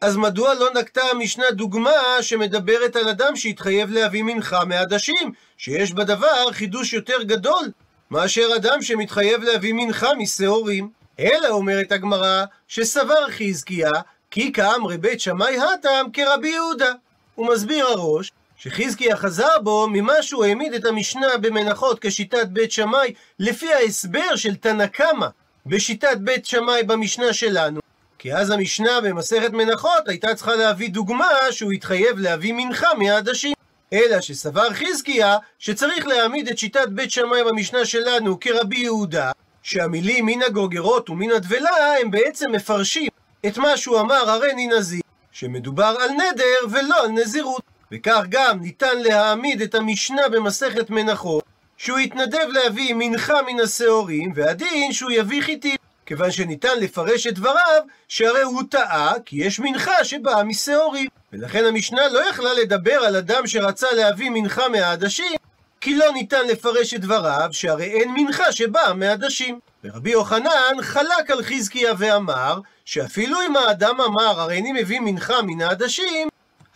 אז 0.00 0.16
מדוע 0.16 0.54
לא 0.54 0.68
נקטה 0.74 1.00
המשנה 1.12 1.50
דוגמה 1.50 1.90
שמדברת 2.20 2.96
על 2.96 3.08
אדם 3.08 3.36
שהתחייב 3.36 3.90
להביא 3.90 4.22
מנחה 4.22 4.64
מעדשים, 4.64 5.32
שיש 5.58 5.92
בדבר 5.92 6.52
חידוש 6.52 6.92
יותר 6.92 7.22
גדול, 7.22 7.70
מאשר 8.10 8.48
אדם 8.56 8.82
שמתחייב 8.82 9.42
להביא 9.42 9.72
מנחה 9.72 10.14
משעורים? 10.14 10.90
אלא 11.20 11.48
אומרת 11.48 11.92
הגמרא, 11.92 12.44
שסבר 12.68 13.30
חזקיה, 13.30 13.90
כי 14.30 14.52
כאמרי 14.52 14.98
בית 14.98 15.20
שמאי 15.20 15.56
הטם 15.58 16.06
כרבי 16.12 16.48
יהודה. 16.48 16.92
הוא 17.34 17.48
מסביר 17.54 17.86
הראש, 17.86 18.32
שחזקיה 18.58 19.16
חזר 19.16 19.58
בו 19.62 19.86
ממה 19.88 20.22
שהוא 20.22 20.44
העמיד 20.44 20.74
את 20.74 20.84
המשנה 20.84 21.36
במנחות 21.40 21.98
כשיטת 22.00 22.46
בית 22.46 22.72
שמאי, 22.72 23.14
לפי 23.38 23.72
ההסבר 23.72 24.36
של 24.36 24.54
תנא 24.54 24.86
קמא 24.86 25.26
בשיטת 25.66 26.16
בית 26.16 26.46
שמאי 26.46 26.82
במשנה 26.82 27.32
שלנו. 27.32 27.80
כי 28.18 28.34
אז 28.34 28.50
המשנה 28.50 29.00
במסכת 29.00 29.50
מנחות 29.52 30.08
הייתה 30.08 30.34
צריכה 30.34 30.56
להביא 30.56 30.90
דוגמה 30.90 31.28
שהוא 31.50 31.72
התחייב 31.72 32.18
להביא 32.18 32.52
מנחה 32.52 32.88
מהעדשים. 32.98 33.52
אלא 33.92 34.20
שסבר 34.20 34.72
חזקיה 34.72 35.36
שצריך 35.58 36.06
להעמיד 36.06 36.48
את 36.48 36.58
שיטת 36.58 36.88
בית 36.88 37.10
שמאי 37.10 37.44
במשנה 37.44 37.84
שלנו 37.84 38.40
כרבי 38.40 38.78
יהודה, 38.78 39.32
שהמילים 39.62 40.26
מן 40.26 40.42
הגוגרות 40.42 41.10
ומן 41.10 41.30
הדבלה 41.30 41.94
הם 42.00 42.10
בעצם 42.10 42.52
מפרשים 42.52 43.08
את 43.46 43.58
מה 43.58 43.76
שהוא 43.76 44.00
אמר 44.00 44.30
הריני 44.30 44.66
נזיר, 44.66 45.02
שמדובר 45.32 45.96
על 46.00 46.10
נדר 46.10 46.70
ולא 46.70 47.04
על 47.04 47.08
נזירות. 47.08 47.77
וכך 47.92 48.22
גם 48.28 48.60
ניתן 48.60 48.98
להעמיד 48.98 49.62
את 49.62 49.74
המשנה 49.74 50.28
במסכת 50.28 50.90
מנחות, 50.90 51.44
שהוא 51.76 51.98
יתנדב 51.98 52.46
להביא 52.48 52.94
מנחה 52.94 53.42
מן 53.42 53.60
השעורים, 53.60 54.32
והדין 54.34 54.92
שהוא 54.92 55.10
יביא 55.10 55.42
חיטים. 55.42 55.76
כיוון 56.06 56.30
שניתן 56.30 56.78
לפרש 56.80 57.26
את 57.26 57.34
דבריו, 57.34 57.82
שהרי 58.08 58.42
הוא 58.42 58.62
טעה, 58.70 59.12
כי 59.24 59.36
יש 59.36 59.60
מנחה 59.60 60.04
שבאה 60.04 60.44
משעורים. 60.44 61.08
ולכן 61.32 61.64
המשנה 61.64 62.08
לא 62.08 62.28
יכלה 62.30 62.54
לדבר 62.54 62.92
על 62.92 63.16
אדם 63.16 63.46
שרצה 63.46 63.92
להביא 63.92 64.30
מנחה 64.30 64.68
מהעדשים, 64.68 65.36
כי 65.80 65.96
לא 65.96 66.12
ניתן 66.12 66.46
לפרש 66.46 66.94
את 66.94 67.00
דבריו, 67.00 67.48
שהרי 67.52 67.84
אין 67.84 68.14
מנחה 68.16 68.52
שבאה 68.52 68.94
מעדשים. 68.94 69.58
ורבי 69.84 70.10
יוחנן 70.10 70.76
חלק 70.80 71.30
על 71.30 71.42
חזקיה 71.42 71.92
ואמר, 71.98 72.60
שאפילו 72.84 73.38
אם 73.46 73.56
האדם 73.56 74.00
אמר, 74.00 74.40
הרי 74.40 74.58
אני 74.60 74.72
מביא 74.72 75.00
מנחה 75.00 75.42
מן 75.42 75.60
העדשים, 75.60 76.28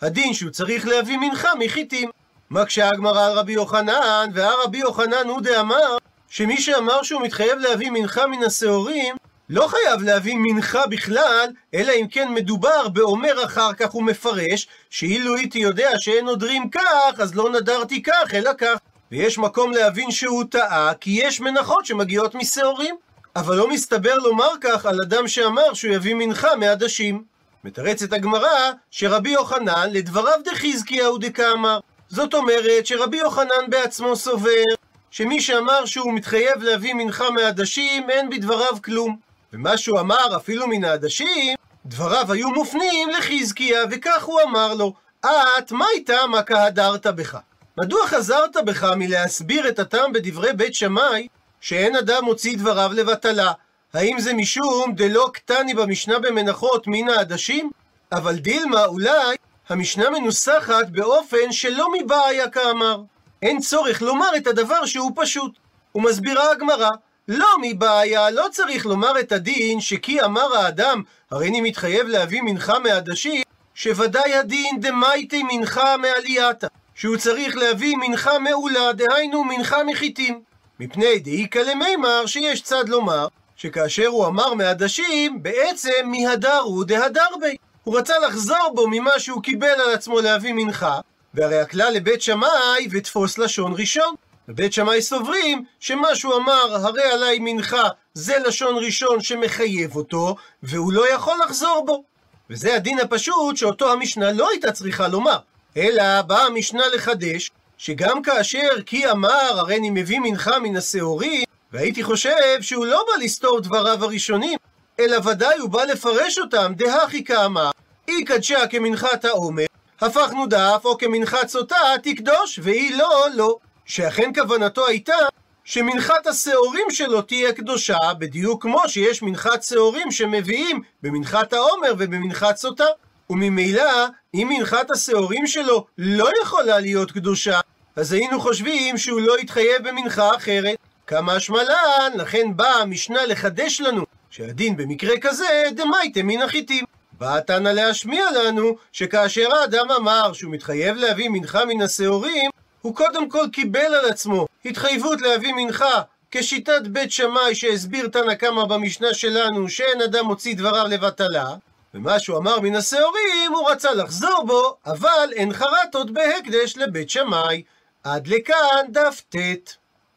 הדין 0.03 0.33
שהוא 0.33 0.51
צריך 0.51 0.87
להביא 0.87 1.17
מנחה 1.17 1.49
מחיטים. 1.59 2.09
מקשה 2.51 2.87
הגמרא 2.87 3.25
על 3.25 3.31
רבי 3.31 3.53
יוחנן, 3.53 4.29
והרבי 4.33 4.77
יוחנן 4.77 5.27
הוא 5.27 5.41
דאמר, 5.41 5.97
שמי 6.29 6.61
שאמר 6.61 7.03
שהוא 7.03 7.21
מתחייב 7.21 7.59
להביא 7.59 7.91
מנחה 7.91 8.27
מן 8.27 8.43
השעורים, 8.43 9.15
לא 9.49 9.67
חייב 9.67 10.01
להביא 10.01 10.35
מנחה 10.37 10.87
בכלל, 10.87 11.47
אלא 11.73 11.91
אם 12.01 12.07
כן 12.07 12.33
מדובר 12.33 12.87
באומר 12.87 13.45
אחר 13.45 13.73
כך 13.73 13.95
ומפרש, 13.95 14.67
שאילו 14.89 15.35
הייתי 15.35 15.59
יודע 15.59 15.89
שאין 15.99 16.25
נודרים 16.25 16.69
כך, 16.69 17.19
אז 17.19 17.35
לא 17.35 17.49
נדרתי 17.49 18.03
כך, 18.03 18.33
אלא 18.33 18.51
כך. 18.57 18.77
ויש 19.11 19.37
מקום 19.37 19.71
להבין 19.71 20.11
שהוא 20.11 20.43
טעה, 20.49 20.93
כי 20.93 21.19
יש 21.23 21.41
מנחות 21.41 21.85
שמגיעות 21.85 22.35
משעורים. 22.35 22.95
אבל 23.35 23.55
לא 23.55 23.69
מסתבר 23.69 24.17
לומר 24.17 24.49
כך 24.61 24.85
על 24.85 24.97
אדם 25.01 25.27
שאמר 25.27 25.73
שהוא 25.73 25.93
יביא 25.93 26.13
מנחה 26.13 26.55
מעדשים. 26.55 27.32
מתרצת 27.63 28.13
הגמרא 28.13 28.71
שרבי 28.91 29.29
יוחנן 29.29 29.89
לדבריו 29.91 30.39
דחזקיהו 30.45 31.17
דקאמר. 31.17 31.79
זאת 32.09 32.33
אומרת 32.33 32.85
שרבי 32.85 33.17
יוחנן 33.17 33.69
בעצמו 33.69 34.15
סובר 34.15 34.63
שמי 35.11 35.41
שאמר 35.41 35.85
שהוא 35.85 36.13
מתחייב 36.13 36.63
להביא 36.63 36.93
מנחה 36.93 37.29
מעדשים, 37.29 38.09
אין 38.09 38.29
בדבריו 38.29 38.81
כלום. 38.83 39.17
ומה 39.53 39.77
שהוא 39.77 39.99
אמר 39.99 40.35
אפילו 40.37 40.67
מן 40.67 40.83
העדשים, 40.83 41.57
דבריו 41.85 42.31
היו 42.31 42.49
מופנים 42.49 43.09
לחזקיה, 43.09 43.83
וכך 43.91 44.23
הוא 44.23 44.41
אמר 44.41 44.73
לו, 44.73 44.93
את, 45.25 45.71
מה 45.71 45.85
איתה 45.93 46.27
מה 46.29 46.43
כהדרת 46.43 47.07
בך? 47.07 47.37
מדוע 47.77 48.07
חזרת 48.07 48.57
בך 48.65 48.83
מלהסביר 48.83 49.69
את 49.69 49.79
הטעם 49.79 50.13
בדברי 50.13 50.53
בית 50.53 50.73
שמאי, 50.73 51.27
שאין 51.61 51.95
אדם 51.95 52.25
מוציא 52.25 52.57
דבריו 52.57 52.91
לבטלה? 52.93 53.51
האם 53.93 54.19
זה 54.19 54.33
משום 54.33 54.93
דלא 54.95 55.29
קטני 55.33 55.73
במשנה 55.73 56.19
במנחות 56.19 56.87
מן 56.87 57.09
העדשים? 57.09 57.71
אבל 58.11 58.35
דילמה, 58.35 58.85
אולי, 58.85 59.35
המשנה 59.69 60.09
מנוסחת 60.09 60.89
באופן 60.89 61.51
שלא 61.51 61.87
מבעיה 61.93 62.49
כאמר. 62.49 63.01
אין 63.41 63.59
צורך 63.59 64.01
לומר 64.01 64.29
את 64.37 64.47
הדבר 64.47 64.85
שהוא 64.85 65.11
פשוט. 65.15 65.51
ומסבירה 65.95 66.51
הגמרא, 66.51 66.89
לא 67.27 67.47
מבעיה, 67.61 68.29
לא 68.29 68.45
צריך 68.51 68.85
לומר 68.85 69.19
את 69.19 69.31
הדין 69.31 69.81
שכי 69.81 70.23
אמר 70.23 70.55
האדם, 70.57 71.01
הרי 71.31 71.49
אני 71.49 71.61
מתחייב 71.61 72.07
להביא 72.07 72.41
מנחה 72.41 72.79
מעדשים, 72.79 73.43
שוודאי 73.75 74.33
הדין 74.33 74.79
דמייטי 74.79 75.43
מנחה 75.43 75.97
מעלייתא, 75.97 76.67
שהוא 76.95 77.17
צריך 77.17 77.55
להביא 77.55 77.97
מנחה 77.97 78.39
מעולה, 78.39 78.93
דהיינו 78.93 79.43
מנחה 79.43 79.83
מחיטים. 79.83 80.41
מפני 80.79 81.19
דאיכא 81.19 81.59
למימר 81.59 82.25
שיש 82.25 82.61
צד 82.61 82.89
לומר, 82.89 83.27
שכאשר 83.55 84.07
הוא 84.07 84.25
אמר 84.25 84.53
מעדשים, 84.53 85.43
בעצם 85.43 86.05
מהדר 86.05 86.59
הוא 86.59 86.85
דהדר 86.85 87.27
בי. 87.41 87.55
הוא 87.83 87.97
רצה 87.97 88.13
לחזור 88.27 88.71
בו 88.75 88.87
ממה 88.87 89.19
שהוא 89.19 89.43
קיבל 89.43 89.67
על 89.67 89.93
עצמו 89.93 90.19
להביא 90.21 90.53
מנחה, 90.53 90.99
והרי 91.33 91.59
הכלל 91.59 91.93
לבית 91.93 92.21
שמאי 92.21 92.87
ותפוס 92.91 93.37
לשון 93.37 93.73
ראשון. 93.77 94.15
בבית 94.47 94.73
שמאי 94.73 95.01
סוברים 95.01 95.63
שמה 95.79 96.15
שהוא 96.15 96.35
אמר, 96.35 96.75
הרי 96.85 97.03
עליי 97.03 97.39
מנחה, 97.41 97.89
זה 98.13 98.39
לשון 98.39 98.75
ראשון 98.85 99.21
שמחייב 99.21 99.95
אותו, 99.95 100.35
והוא 100.63 100.93
לא 100.93 101.13
יכול 101.13 101.37
לחזור 101.45 101.83
בו. 101.85 102.03
וזה 102.49 102.75
הדין 102.75 102.99
הפשוט 102.99 103.57
שאותו 103.57 103.91
המשנה 103.91 104.31
לא 104.31 104.49
הייתה 104.49 104.71
צריכה 104.71 105.07
לומר, 105.07 105.37
אלא 105.77 106.21
באה 106.21 106.45
המשנה 106.45 106.83
לחדש, 106.95 107.51
שגם 107.77 108.21
כאשר 108.21 108.81
כי 108.85 109.11
אמר, 109.11 109.51
הרי 109.51 109.77
אני 109.77 109.89
מביא 109.89 110.19
מנחה 110.19 110.59
מן 110.59 110.77
השעורים, 110.77 111.43
והייתי 111.73 112.03
חושב 112.03 112.61
שהוא 112.61 112.85
לא 112.85 113.05
בא 113.07 113.23
לסתור 113.23 113.59
דבריו 113.59 114.03
הראשונים, 114.03 114.57
אלא 114.99 115.17
ודאי 115.25 115.57
הוא 115.59 115.69
בא 115.69 115.83
לפרש 115.83 116.39
אותם, 116.39 116.73
דהכי 116.77 117.23
כאמר, 117.23 117.71
אי 118.07 118.25
קדשה 118.25 118.67
כמנחת 118.67 119.25
העומר, 119.25 119.65
הפכנו 120.01 120.45
דף, 120.45 120.81
או 120.85 120.97
כמנחת 120.97 121.47
סוטה, 121.47 121.75
תקדוש, 122.03 122.59
והיא 122.63 122.97
לא, 122.97 123.25
לא. 123.35 123.57
שאכן 123.85 124.31
כוונתו 124.35 124.87
הייתה 124.87 125.15
שמנחת 125.63 126.27
השעורים 126.27 126.87
שלו 126.89 127.21
תהיה 127.21 127.53
קדושה, 127.53 127.97
בדיוק 128.17 128.61
כמו 128.61 128.81
שיש 128.87 129.21
מנחת 129.21 129.63
שעורים 129.63 130.11
שמביאים 130.11 130.81
במנחת 131.03 131.53
העומר 131.53 131.93
ובמנחת 131.97 132.57
סוטה. 132.57 132.85
וממילא, 133.29 134.05
אם 134.33 134.49
מנחת 134.51 134.91
השעורים 134.91 135.47
שלו 135.47 135.85
לא 135.97 136.29
יכולה 136.41 136.79
להיות 136.79 137.11
קדושה, 137.11 137.59
אז 137.95 138.13
היינו 138.13 138.41
חושבים 138.41 138.97
שהוא 138.97 139.21
לא 139.21 139.39
יתחייב 139.39 139.87
במנחה 139.87 140.35
אחרת. 140.35 140.77
כמה 141.07 141.33
השמלן, 141.33 142.11
לכן 142.15 142.47
באה 142.55 142.81
המשנה 142.81 143.25
לחדש 143.25 143.81
לנו 143.81 144.05
שהדין 144.29 144.77
במקרה 144.77 145.19
כזה 145.21 145.63
דמייטה 145.75 146.23
מן 146.23 146.41
החיטים. 146.41 146.85
באה 147.17 147.41
תנא 147.41 147.69
להשמיע 147.69 148.25
לנו 148.31 148.75
שכאשר 148.91 149.55
האדם 149.55 149.91
אמר 149.91 150.33
שהוא 150.33 150.51
מתחייב 150.51 150.97
להביא 150.97 151.29
מנחה 151.29 151.65
מן 151.65 151.81
השעורים, 151.81 152.49
הוא 152.81 152.95
קודם 152.95 153.29
כל 153.29 153.45
קיבל 153.53 153.79
על 153.79 154.05
עצמו 154.09 154.47
התחייבות 154.65 155.21
להביא 155.21 155.53
מנחה 155.53 156.01
כשיטת 156.31 156.81
בית 156.87 157.11
שמאי 157.11 157.55
שהסביר 157.55 158.07
תנא 158.07 158.33
קמא 158.33 158.65
במשנה 158.65 159.13
שלנו 159.13 159.69
שאין 159.69 160.01
אדם 160.01 160.25
מוציא 160.25 160.55
דבריו 160.55 160.85
לבטלה 160.89 161.55
ומה 161.93 162.19
שהוא 162.19 162.37
אמר 162.37 162.59
מן 162.59 162.75
השעורים 162.75 163.53
הוא 163.53 163.69
רצה 163.69 163.93
לחזור 163.93 164.43
בו 164.47 164.77
אבל 164.85 165.29
אין 165.31 165.53
חרטות 165.53 166.11
בהקדש 166.11 166.77
לבית 166.77 167.09
שמאי 167.09 167.63
עד 168.03 168.27
לכאן 168.27 168.85
דף 168.89 169.21
ט. 169.29 169.35